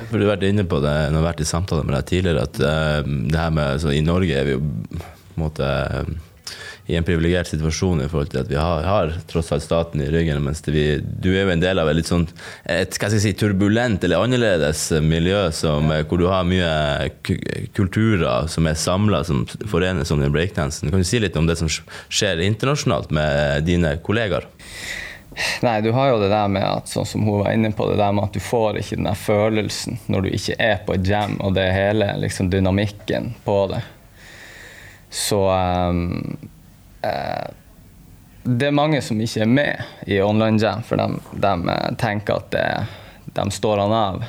For 0.08 0.18
Du 0.18 0.26
har 0.26 0.36
vært 0.36 0.48
inne 0.48 0.66
på 0.68 0.80
det 0.84 0.94
når 1.08 1.16
du 1.16 1.20
har 1.22 1.30
vært 1.32 1.44
i 1.44 1.48
samtale 1.48 1.86
med 1.86 1.96
deg 1.98 2.06
tidligere, 2.10 2.46
at 2.48 2.60
uh, 2.60 3.00
det 3.04 3.40
her 3.40 3.52
med, 3.54 3.82
så 3.82 3.92
I 3.92 4.04
Norge 4.04 4.38
er 4.38 4.48
vi 4.48 4.56
jo 4.56 4.62
på 4.64 5.34
en 5.36 5.44
måte 5.44 5.68
i 6.86 6.96
en 6.98 7.04
privilegert 7.06 7.48
situasjon 7.48 8.02
i 8.04 8.08
forhold 8.10 8.32
til 8.32 8.42
at 8.42 8.50
vi 8.50 8.58
har, 8.60 8.84
har 8.84 9.12
tross 9.30 9.50
alt 9.54 9.64
staten 9.64 10.02
i 10.04 10.10
ryggen. 10.12 10.42
mens 10.44 10.60
vi, 10.68 11.00
Du 11.00 11.30
er 11.32 11.46
jo 11.46 11.54
en 11.54 11.62
del 11.62 11.80
av 11.80 11.88
et 11.88 11.96
litt 11.96 12.10
sånn 12.10 12.26
et, 12.68 12.92
skal 12.92 13.14
jeg 13.14 13.24
si, 13.24 13.32
turbulent 13.40 14.04
eller 14.04 14.20
annerledes 14.20 14.90
miljø 15.00 15.46
som, 15.56 15.88
hvor 15.88 16.20
du 16.20 16.26
har 16.28 16.44
mye 16.48 17.08
kulturer 17.76 18.50
som 18.52 18.68
er 18.68 18.76
samla, 18.76 19.22
som 19.24 19.46
forenes 19.70 20.12
om 20.12 20.20
den 20.20 20.34
breakdansen. 20.34 20.92
Kan 20.92 21.00
du 21.00 21.08
si 21.08 21.22
litt 21.22 21.38
om 21.40 21.48
det 21.48 21.56
som 21.60 21.70
skjer 21.72 22.44
internasjonalt 22.44 23.14
med 23.14 23.64
dine 23.64 23.96
kollegaer? 24.04 24.44
Nei, 25.64 25.80
du 25.82 25.90
har 25.90 26.12
jo 26.12 26.20
det 26.22 26.30
der 26.30 26.50
med 26.52 26.62
at 26.62 26.90
sånn 26.90 27.06
som 27.08 27.24
hun 27.26 27.40
var 27.40 27.54
inne 27.56 27.72
på, 27.74 27.88
det 27.90 27.98
der 27.98 28.12
med 28.14 28.28
at 28.28 28.36
du 28.36 28.42
får 28.44 28.78
ikke 28.78 29.00
den 29.00 29.08
der 29.08 29.18
følelsen 29.18 29.98
når 30.06 30.26
du 30.26 30.34
ikke 30.36 30.58
er 30.62 30.76
på 30.86 30.94
et 30.94 31.08
jam, 31.08 31.38
og 31.42 31.56
det 31.56 31.64
er 31.66 31.78
hele 31.78 32.10
liksom, 32.22 32.52
dynamikken 32.52 33.32
på 33.46 33.56
det. 33.72 33.80
Så 35.14 35.40
um, 35.50 36.36
Det 38.44 38.68
er 38.68 38.76
mange 38.76 39.00
som 39.04 39.20
ikke 39.20 39.44
er 39.44 39.50
med 39.50 40.08
i 40.10 40.20
online 40.20 40.60
jam, 40.60 40.82
for 40.84 41.00
de, 41.00 41.20
de 41.40 41.76
tenker 42.00 42.40
at 42.40 42.50
det, 42.52 42.66
de 43.36 43.44
står 43.50 43.80
han 43.84 43.94
av. 43.96 44.24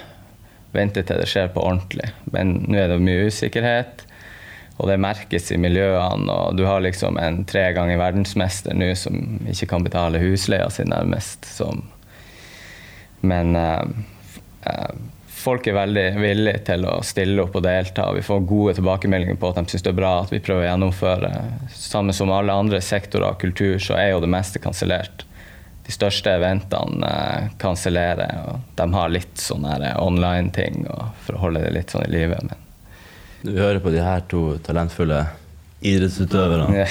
Venter 0.75 1.05
til 1.07 1.21
det 1.21 1.27
skjer 1.31 1.51
på 1.55 1.63
ordentlig. 1.63 2.09
Men 2.31 2.57
nå 2.67 2.79
er 2.79 2.91
det 2.91 3.03
mye 3.03 3.27
usikkerhet. 3.29 4.05
Og 4.75 4.89
det 4.89 4.97
merkes 4.99 5.51
i 5.55 5.59
miljøene. 5.61 6.31
Og 6.31 6.57
du 6.57 6.65
har 6.67 6.83
liksom 6.83 7.19
en 7.21 7.43
tre 7.47 7.69
ganger 7.75 7.99
verdensmester 8.01 8.75
nå 8.75 8.91
som 8.99 9.39
ikke 9.51 9.69
kan 9.71 9.85
betale 9.85 10.19
husleia 10.23 10.67
si, 10.73 10.83
nærmest. 10.88 11.47
Som. 11.47 11.85
Men 13.23 13.55
uh, 13.55 13.88
uh, 14.67 14.91
folk 15.45 15.67
er 15.69 15.77
veldig 15.77 16.05
villige 16.17 16.63
til 16.69 16.88
å 16.89 16.97
stille 17.05 17.43
opp 17.43 17.55
og 17.60 17.63
delta. 17.65 18.08
Vi 18.15 18.23
får 18.25 18.47
gode 18.49 18.73
tilbakemeldinger 18.79 19.38
på 19.39 19.51
at 19.51 19.60
de 19.60 19.71
syns 19.71 19.86
det 19.86 19.93
er 19.93 19.99
bra 19.99 20.12
at 20.23 20.34
vi 20.34 20.41
prøver 20.43 20.65
å 20.65 20.69
gjennomføre. 20.69 21.31
Sammen 21.75 22.17
som 22.17 22.34
alle 22.34 22.55
andre 22.55 22.81
sektorer 22.81 23.29
av 23.29 23.39
kultur, 23.41 23.77
så 23.81 23.97
er 23.99 24.12
jo 24.13 24.23
det 24.23 24.31
meste 24.34 24.62
kansellert. 24.63 25.25
De 25.86 25.93
største 25.93 26.34
eventene 26.34 27.05
uh, 27.05 27.49
kansellerer, 27.62 28.39
og 28.49 28.75
de 28.79 28.88
har 28.95 29.13
litt 29.13 29.38
sånne 29.38 29.93
online-ting 30.01 30.88
for 31.27 31.38
å 31.38 31.43
holde 31.43 31.62
det 31.62 31.75
litt 31.75 31.93
sånn 31.93 32.08
i 32.08 32.13
live. 32.15 32.41
Du 33.45 33.53
hører 33.53 33.84
på 33.84 33.93
de 33.93 34.01
her 34.01 34.25
to 34.31 34.55
talentfulle 34.65 35.21
idrettsutøverne 35.86 36.86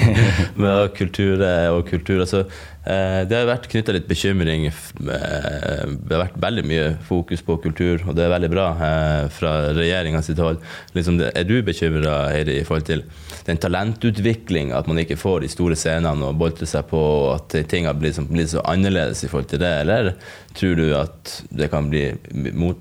med 0.62 0.92
kultur 0.96 1.42
og 1.70 1.86
kultur. 1.88 2.20
Altså, 2.24 2.42
eh, 2.84 3.22
det 3.28 3.36
har 3.36 3.48
vært 3.48 3.68
knytta 3.70 3.94
litt 3.94 4.08
bekymring. 4.10 4.66
Eh, 4.68 4.74
det 5.00 6.14
har 6.14 6.24
vært 6.24 6.38
veldig 6.42 6.64
mye 6.66 6.86
fokus 7.06 7.44
på 7.46 7.58
kultur, 7.64 8.04
og 8.06 8.16
det 8.18 8.26
er 8.26 8.34
veldig 8.34 8.52
bra 8.52 8.66
eh, 8.74 9.24
fra 9.34 9.54
regjeringa 9.76 10.22
sitt 10.26 10.42
hold. 10.42 10.60
Liksom, 10.96 11.20
er 11.30 11.48
du 11.48 11.56
bekymra 11.66 12.18
i 12.40 12.60
forhold 12.66 12.88
til 12.90 13.04
den 13.46 13.60
talentutviklinga, 13.62 14.76
at 14.78 14.90
man 14.90 15.02
ikke 15.02 15.18
får 15.20 15.44
de 15.44 15.52
store 15.52 15.78
scenene 15.78 16.30
og 16.30 16.38
boltre 16.40 16.68
seg 16.68 16.88
på, 16.90 17.00
og 17.00 17.34
at 17.38 17.60
ting 17.70 17.88
har 17.88 17.98
blitt, 17.98 18.20
blitt, 18.30 18.52
så 18.54 18.64
annerledes 18.68 19.24
i 19.24 19.32
forhold 19.32 19.50
til 19.52 19.62
det, 19.62 19.74
eller 19.84 20.14
tror 20.58 20.78
du 20.78 20.88
at 20.98 21.36
det 21.54 21.70
kan 21.72 21.90
bli 21.92 22.08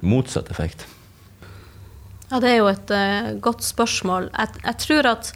motsatt 0.01 0.49
effekt? 0.53 0.87
Ja, 2.29 2.39
Det 2.39 2.49
er 2.49 2.59
jo 2.59 2.67
et 2.69 2.91
uh, 2.93 3.31
godt 3.41 3.63
spørsmål. 3.65 4.29
Jeg, 4.37 4.61
jeg, 4.63 4.77
tror 4.85 5.09
at, 5.09 5.31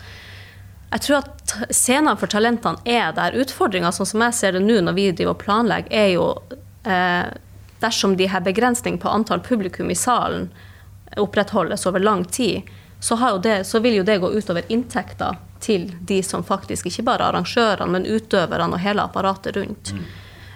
jeg 0.92 1.06
tror 1.08 1.18
at 1.24 1.56
scenene 1.74 2.18
for 2.22 2.30
talentene 2.30 2.84
er 2.86 3.16
der. 3.18 3.40
Utfordringa, 3.42 3.92
sånn 3.92 4.10
som 4.10 4.26
jeg 4.28 4.38
ser 4.38 4.58
det 4.58 4.62
nå 4.66 4.82
når 4.86 4.98
vi 4.98 5.08
driver 5.12 5.34
og 5.34 5.42
planlegger, 5.42 5.90
er 5.90 6.12
jo 6.14 6.28
uh, 6.86 7.34
dersom 7.84 8.18
de 8.18 8.30
her 8.32 8.46
begrensning 8.46 9.00
på 9.02 9.12
antall 9.12 9.42
publikum 9.44 9.92
i 9.92 9.98
salen 9.98 10.52
opprettholdes 11.20 11.86
over 11.86 12.00
lang 12.00 12.24
tid, 12.26 12.70
så, 13.04 13.18
det, 13.44 13.64
så, 13.68 13.80
vil 13.84 14.00
jo 14.00 14.04
det 14.08 14.18
gå 14.24 14.30
utover 14.32 14.64
inntekter 14.72 15.36
til 15.60 15.90
de 16.08 16.22
som 16.24 16.44
faktisk, 16.44 16.88
ikke 16.88 17.04
bare 17.04 17.28
arrangørene, 17.28 17.92
men 17.92 18.08
utøverne 18.08 18.78
og 18.78 18.82
hele 18.84 19.04
apparatet 19.04 19.58
rundt. 19.58 19.92
Mm. 19.92 20.06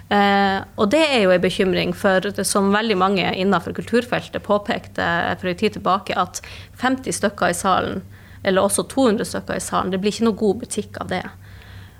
Eh, 0.08 0.60
og 0.80 0.88
det 0.88 1.02
er 1.04 1.26
jo 1.26 1.32
en 1.34 1.42
bekymring, 1.42 1.90
for 1.96 2.24
som 2.46 2.70
veldig 2.72 2.96
mange 2.96 3.26
innenfor 3.36 3.76
kulturfeltet 3.76 4.44
påpekte 4.46 5.08
for 5.40 5.50
en 5.50 5.58
tid 5.60 5.76
tilbake, 5.76 6.16
at 6.16 6.40
50 6.80 7.18
stykker 7.20 7.52
i 7.52 7.56
salen, 7.56 8.00
eller 8.42 8.64
også 8.64 8.86
200 8.88 9.28
stykker 9.28 9.58
i 9.58 9.64
salen, 9.64 9.92
det 9.92 10.00
blir 10.00 10.14
ikke 10.14 10.30
noe 10.30 10.40
god 10.40 10.64
butikk 10.64 10.96
av 11.02 11.12
det. 11.12 11.26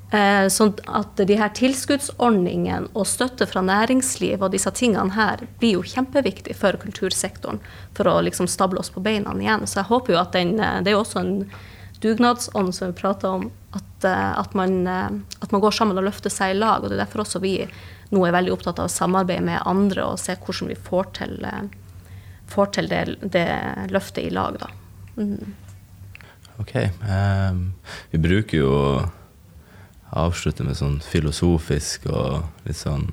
Eh, 0.09 0.47
sånn 0.49 0.71
at 0.89 1.21
de 1.29 1.37
her 1.37 1.51
tilskuddsordningene 1.53 2.89
og 2.97 3.05
støtte 3.11 3.45
fra 3.51 3.61
næringsliv 3.61 4.41
og 4.41 4.55
disse 4.55 4.71
tingene 4.73 5.13
her 5.13 5.43
blir 5.61 5.75
jo 5.77 5.83
kjempeviktig 5.85 6.57
for 6.57 6.79
kultursektoren 6.81 7.61
for 7.99 8.09
å 8.09 8.23
liksom 8.25 8.49
stable 8.49 8.81
oss 8.81 8.89
på 8.95 9.05
beina 9.05 9.35
igjen. 9.37 9.67
Så 9.69 9.83
jeg 9.83 9.91
håper 9.91 10.15
jo 10.15 10.23
at 10.23 10.33
den 10.33 10.57
eh, 10.57 10.81
Det 10.81 10.95
er 10.95 10.97
jo 10.97 11.03
også 11.03 11.21
en 11.21 11.35
dugnadsånd 12.01 12.73
som 12.73 12.89
vi 12.89 12.97
prater 13.03 13.37
om, 13.37 13.51
at, 13.77 14.09
eh, 14.09 14.33
at, 14.41 14.57
man, 14.57 14.89
at 14.89 15.53
man 15.53 15.61
går 15.61 15.77
sammen 15.77 16.01
og 16.01 16.09
løfter 16.09 16.33
seg 16.33 16.57
i 16.57 16.59
lag. 16.63 16.81
og 16.81 16.89
Det 16.89 16.97
er 16.97 17.05
derfor 17.05 17.27
også 17.27 17.45
vi 17.45 17.59
nå 18.15 18.25
er 18.25 18.35
veldig 18.35 18.55
opptatt 18.55 18.81
av 18.81 18.89
å 18.89 18.93
samarbeide 18.93 19.45
med 19.45 19.63
andre 19.69 20.07
og 20.09 20.21
se 20.21 20.37
hvordan 20.39 20.73
vi 20.73 20.79
får 20.89 21.11
til, 21.19 21.39
eh, 21.45 21.65
får 22.49 22.71
til 22.77 22.89
det, 22.89 23.03
det, 23.23 23.47
løftet 23.93 24.25
i 24.25 24.35
lag. 24.35 24.59
Da. 24.61 24.71
Mm. 25.19 25.55
Ok. 26.59 26.75
Um, 27.05 27.75
vi 28.11 28.19
bruker 28.19 28.63
jo 28.63 28.71
å 28.73 28.93
avslutte 30.19 30.65
med 30.65 30.79
sånn 30.79 30.99
filosofisk 31.05 32.09
og 32.09 32.49
litt 32.65 32.81
sånn 32.81 33.11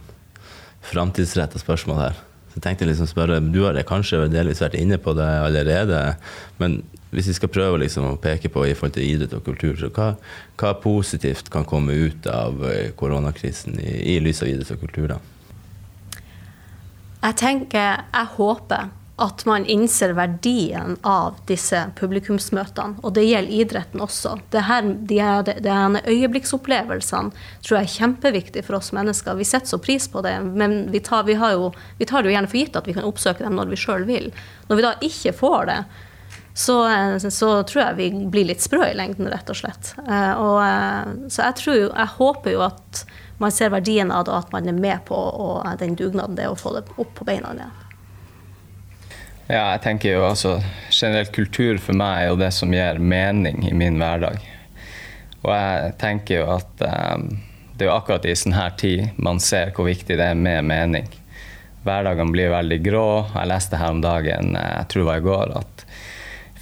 framtidsretta 0.86 1.60
spørsmål 1.60 2.02
her. 2.02 2.25
Så 2.56 2.62
jeg 2.62 2.64
tenkte 2.70 2.86
liksom 2.88 3.08
spørre, 3.12 3.42
Du 3.44 3.66
har 3.66 3.76
kanskje 3.84 4.30
delvis 4.32 4.62
vært 4.64 4.78
inne 4.80 4.96
på 4.98 5.12
det 5.14 5.28
allerede, 5.28 6.16
men 6.58 6.84
hvis 7.12 7.28
vi 7.28 7.36
skal 7.36 7.52
prøve 7.52 7.82
liksom 7.82 8.06
å 8.08 8.16
peke 8.20 8.48
på 8.52 8.64
i 8.64 8.74
forhold 8.74 8.96
til 8.96 9.04
idrett 9.04 9.34
og 9.36 9.44
kultur, 9.44 9.76
så 9.76 9.90
hva, 9.92 10.14
hva 10.56 10.72
positivt 10.80 11.52
kan 11.52 11.68
komme 11.68 11.92
ut 11.92 12.28
av 12.32 12.64
eh, 12.68 12.94
koronakrisen 12.96 13.76
i, 13.80 14.16
i 14.16 14.20
lys 14.24 14.40
av 14.44 14.52
idrett 14.52 14.72
og 14.72 14.80
kultur? 14.84 15.12
da? 15.12 15.20
Jeg 17.26 17.38
tenker, 17.42 18.06
jeg 18.16 18.32
håper 18.38 18.92
at 19.16 19.46
man 19.48 19.66
innser 19.66 20.12
verdien 20.12 20.98
av 21.08 21.38
disse 21.48 21.80
publikumsmøtene. 21.96 23.00
Og 23.00 23.14
det 23.16 23.24
gjelder 23.24 23.60
idretten 23.62 24.04
også. 24.04 24.34
Det 24.52 24.66
her, 24.68 24.90
de, 25.08 25.20
de 25.64 26.02
øyeblikksopplevelsene 26.12 27.32
tror 27.64 27.78
jeg 27.78 27.88
er 27.88 27.94
kjempeviktig 27.94 28.66
for 28.68 28.80
oss 28.82 28.92
mennesker. 28.96 29.38
Vi 29.40 29.48
setter 29.48 29.72
så 29.72 29.80
pris 29.80 30.10
på 30.12 30.24
det, 30.26 30.36
men 30.44 30.90
vi 30.92 31.00
tar, 31.00 31.24
vi 31.30 31.38
jo, 31.40 31.72
vi 31.98 32.10
tar 32.10 32.24
det 32.24 32.32
jo 32.32 32.36
gjerne 32.36 32.52
for 32.52 32.60
gitt 32.60 32.76
at 32.76 32.90
vi 32.92 32.98
kan 32.98 33.08
oppsøke 33.08 33.46
dem 33.46 33.56
når 33.56 33.72
vi 33.72 33.80
sjøl 33.80 34.04
vil. 34.10 34.28
Når 34.68 34.82
vi 34.82 34.86
da 34.88 34.92
ikke 35.08 35.36
får 35.40 35.72
det, 35.72 35.80
så, 36.56 36.76
eh, 36.92 37.18
så, 37.18 37.64
tror 37.64 37.82
jeg 37.82 37.96
vi 37.96 38.10
blir 38.32 38.52
litt 38.52 38.64
sprø 38.64 38.84
i 38.88 38.96
lengden, 39.00 39.32
rett 39.32 39.50
og 39.52 39.60
slett. 39.60 39.94
Eh, 40.04 40.34
og, 40.36 40.60
eh, 40.64 41.16
så 41.32 41.50
jeg, 41.50 41.60
tror, 41.64 41.82
jeg 41.88 42.14
håper 42.20 42.56
jo 42.56 42.68
at 42.68 43.06
man 43.40 43.52
ser 43.52 43.72
verdien 43.72 44.12
av 44.12 44.28
det, 44.28 44.36
og 44.36 44.44
at 44.44 44.54
man 44.56 44.68
er 44.72 44.76
med 44.76 45.04
på 45.08 45.16
og 45.16 45.68
den 45.80 45.96
dugnaden 46.00 46.36
det 46.36 46.48
er 46.48 46.56
å 46.56 46.60
få 46.60 46.76
det 46.78 46.88
opp 46.96 47.12
på 47.16 47.28
beina 47.28 47.52
igjen. 47.56 47.85
Ja, 49.46 49.76
jeg 49.76 49.82
tenker 49.84 50.16
jo 50.16 50.24
altså 50.26 50.56
Generelt 50.90 51.30
kultur 51.36 51.78
for 51.78 51.94
meg 51.98 52.24
er 52.24 52.32
jo 52.32 52.38
det 52.40 52.50
som 52.56 52.72
gir 52.74 52.98
mening 52.98 53.62
i 53.68 53.74
min 53.78 54.00
hverdag. 54.02 54.40
Og 55.46 55.52
jeg 55.54 55.92
tenker 56.02 56.40
jo 56.40 56.48
at 56.56 56.82
um, 56.82 57.28
det 57.76 57.86
er 57.86 57.92
jo 57.92 57.98
akkurat 57.98 58.26
i 58.26 58.34
sånn 58.34 58.56
her 58.58 58.74
tid 58.80 59.20
man 59.22 59.42
ser 59.44 59.74
hvor 59.76 59.86
viktig 59.86 60.18
det 60.18 60.32
er 60.32 60.40
med 60.40 60.66
mening. 60.66 61.10
Hverdagene 61.86 62.34
blir 62.34 62.54
veldig 62.56 62.80
grå. 62.88 63.08
Jeg 63.36 63.52
leste 63.52 63.78
her 63.78 63.94
om 63.94 64.02
dagen, 64.02 64.56
jeg 64.58 64.88
tror 64.90 65.04
det 65.04 65.10
var 65.12 65.22
i 65.22 65.26
går, 65.28 65.54
at 65.60 65.86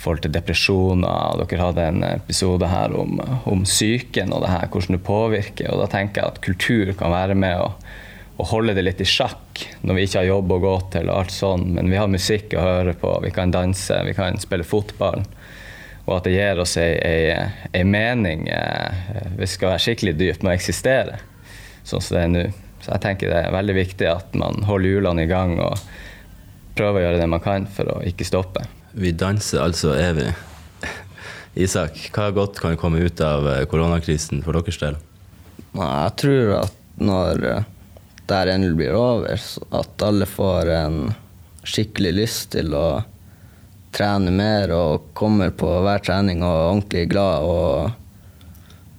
forhold 0.04 0.24
til 0.26 0.34
depresjoner. 0.36 1.40
Dere 1.40 1.62
hadde 1.70 1.88
en 1.88 2.06
episode 2.10 2.68
her 2.68 2.96
om, 3.00 3.22
om 3.48 3.64
psyken 3.64 4.34
og 4.36 4.44
det 4.44 4.52
her, 4.52 4.68
hvordan 4.74 4.98
det 4.98 5.06
påvirker. 5.08 5.72
og 5.72 5.86
Da 5.86 5.92
tenker 5.94 6.22
jeg 6.22 6.34
at 6.34 6.44
kultur 6.44 6.92
kan 7.00 7.14
være 7.16 7.38
med 7.40 7.62
å, 7.62 7.72
å 8.38 8.46
holde 8.50 8.74
det 8.74 8.86
litt 8.86 9.02
i 9.04 9.08
sjakk 9.08 9.62
når 9.86 9.98
vi 9.98 10.06
ikke 10.08 10.22
har 10.22 10.30
jobb 10.32 10.54
å 10.56 10.62
gå 10.64 10.76
til. 10.96 11.10
og 11.10 11.20
alt 11.20 11.34
sånn, 11.34 11.68
Men 11.74 11.90
vi 11.90 12.00
har 12.00 12.08
musikk 12.08 12.54
å 12.54 12.64
høre 12.64 12.94
på, 12.94 13.20
vi 13.24 13.32
kan 13.32 13.52
danse, 13.52 14.04
vi 14.06 14.14
kan 14.14 14.40
spille 14.42 14.64
fotball. 14.64 15.24
Og 16.06 16.18
at 16.18 16.26
det 16.28 16.34
gir 16.36 16.60
oss 16.60 16.76
ei, 16.78 16.98
ei, 17.00 17.52
ei 17.72 17.84
mening, 17.84 18.48
eh, 18.50 19.06
hvis 19.38 19.54
det 19.54 19.58
skal 19.58 19.70
være 19.72 19.84
skikkelig 19.86 20.18
dypt, 20.20 20.44
med 20.44 20.52
å 20.52 20.58
eksistere 20.58 21.20
sånn 21.88 22.02
som 22.02 22.18
det 22.18 22.24
er 22.24 22.32
nå. 22.32 22.46
Så 22.84 22.92
jeg 22.92 23.04
tenker 23.06 23.32
det 23.32 23.44
er 23.46 23.56
veldig 23.56 23.76
viktig 23.78 24.08
at 24.12 24.34
man 24.36 24.66
holder 24.68 24.92
hjulene 24.98 25.24
i 25.24 25.30
gang 25.30 25.54
og 25.64 25.80
prøver 26.76 27.00
å 27.00 27.04
gjøre 27.06 27.22
det 27.22 27.30
man 27.32 27.44
kan 27.44 27.68
for 27.72 27.88
å 27.94 28.02
ikke 28.04 28.28
stoppe. 28.28 28.66
Vi 28.92 29.14
danser 29.16 29.64
altså 29.64 29.94
evig. 29.96 30.34
Isak, 31.66 31.96
hva 32.16 32.28
godt 32.36 32.60
kan 32.60 32.76
komme 32.82 33.04
ut 33.06 33.24
av 33.24 33.48
eh, 33.48 33.64
koronakrisen 33.70 34.44
for 34.44 34.58
deres 34.58 34.82
del? 34.82 35.00
Jeg 35.74 36.16
tror 36.20 36.52
at 36.60 36.76
når 37.00 37.46
eh, 38.32 38.46
det 38.46 38.54
endelig 38.54 38.78
blir 38.80 38.96
over, 38.98 39.42
at 39.72 40.06
alle 40.06 40.28
får 40.30 40.72
en 40.76 40.98
skikkelig 41.64 42.14
lyst 42.14 42.52
til 42.56 42.74
å 42.76 43.04
trene 43.94 44.34
mer 44.34 44.72
og 44.74 45.12
kommer 45.14 45.54
på 45.56 45.70
hver 45.86 46.02
trening 46.04 46.42
og 46.44 46.50
er 46.50 46.70
ordentlig 46.72 47.04
glad 47.12 47.46
og 47.46 47.92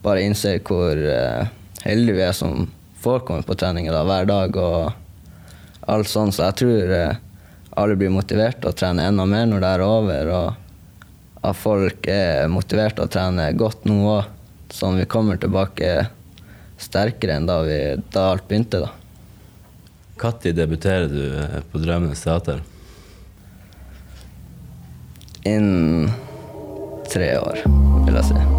bare 0.04 0.22
innser 0.24 0.60
hvor 0.64 0.96
eh, 0.96 1.46
heldige 1.84 2.18
vi 2.20 2.26
er 2.28 2.36
som 2.36 2.68
får 3.04 3.24
komme 3.28 3.44
på 3.44 3.56
trening 3.60 3.90
hver 3.90 4.28
dag 4.28 4.56
og 4.56 4.92
alt 5.92 6.08
sånt. 6.08 6.36
Så 6.36 6.46
jeg 6.46 6.60
tror 6.62 6.94
alle 7.76 7.96
blir 7.98 8.12
motivert 8.14 8.60
til 8.62 8.70
å 8.70 8.76
trene 8.76 9.08
enda 9.10 9.26
mer 9.28 9.48
når 9.50 9.64
det 9.64 9.70
er 9.74 9.84
over, 9.84 10.30
og 10.32 11.44
at 11.44 11.58
folk 11.58 12.06
er 12.08 12.46
motivert 12.48 12.96
til 12.96 13.04
å 13.04 13.12
trene 13.12 13.50
godt 13.58 13.84
nå 13.88 13.98
òg, 14.14 14.30
sånn 14.72 15.00
vi 15.00 15.08
kommer 15.10 15.40
tilbake 15.40 16.06
sterkere 16.80 17.38
enn 17.38 17.48
da, 17.48 17.60
vi, 17.66 17.78
da 18.14 18.30
alt 18.32 18.46
begynte. 18.48 18.84
da. 18.86 19.03
Når 20.22 20.52
debuterer 20.54 21.08
du 21.10 21.22
eh, 21.42 21.60
på 21.70 21.78
Drømmenes 21.82 22.22
teater? 22.22 22.62
Innen 25.44 26.12
tre 27.12 27.34
år, 27.38 27.64
vil 28.06 28.14
jeg 28.14 28.30
si. 28.30 28.53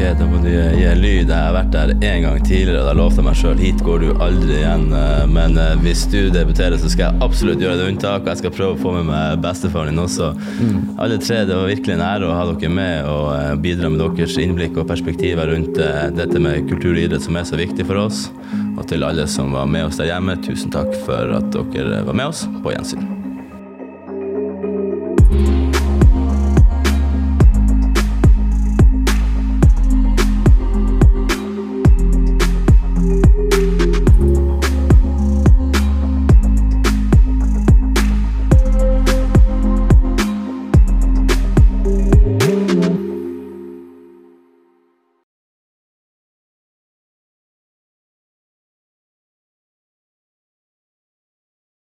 Ok, 0.00 0.18
Da 0.18 0.24
må 0.24 0.38
du 0.40 0.48
gi 0.48 0.92
lyd. 0.96 1.28
Jeg 1.28 1.36
har 1.36 1.52
vært 1.52 1.74
der 1.74 1.90
én 2.00 2.22
gang 2.24 2.38
tidligere, 2.40 2.80
og 2.80 2.86
da 2.88 2.94
lovte 2.96 3.20
jeg 3.20 3.26
meg 3.26 3.36
sjøl 3.36 3.58
hit 3.60 3.82
går 3.84 3.98
du 4.00 4.22
aldri 4.24 4.54
igjen. 4.62 4.86
Eh, 4.96 5.26
men 5.28 5.58
eh, 5.60 5.74
hvis 5.84 6.06
du 6.08 6.30
debuterer, 6.32 6.80
så 6.80 6.88
skal 6.88 7.04
jeg 7.04 7.20
absolutt 7.26 7.60
gjøre 7.60 7.82
det 7.82 7.90
unntak. 7.90 8.24
Og 8.24 8.30
jeg 8.32 8.40
skal 8.40 8.54
prøve 8.56 8.78
å 8.78 8.80
få 8.80 8.94
med 8.96 9.10
meg 9.10 9.44
bestefaren 9.44 9.92
din 9.92 10.00
også. 10.00 10.30
Mm. 10.56 10.80
Alle 11.04 11.20
tre, 11.20 11.42
det 11.44 11.60
var 11.60 11.68
virkelig 11.68 11.98
en 11.98 12.06
ære 12.06 12.30
å 12.30 12.38
ha 12.38 12.48
dere 12.48 12.72
med 12.80 13.12
og 13.12 13.28
eh, 13.34 13.52
bidra 13.68 13.92
med 13.92 14.00
deres 14.06 14.40
innblikk 14.40 14.80
og 14.80 14.88
perspektiver 14.88 15.52
rundt 15.52 15.76
dette 16.16 16.40
med 16.48 16.64
kultur 16.72 16.94
og 16.94 17.04
idrett 17.04 17.28
som 17.28 17.36
er 17.36 17.48
så 17.52 17.60
viktig 17.60 17.84
for 17.92 18.00
oss. 18.06 18.30
Og 18.78 18.86
til 18.88 19.04
alle 19.04 19.28
som 19.28 19.52
var 19.52 19.68
med 19.68 19.90
oss 19.90 20.00
der 20.00 20.14
hjemme, 20.14 20.40
tusen 20.48 20.72
takk 20.72 20.96
for 21.04 21.36
at 21.42 21.52
dere 21.52 22.06
var 22.08 22.16
med 22.16 22.32
oss. 22.32 22.46
På 22.64 22.72
gjensyn. 22.72 23.19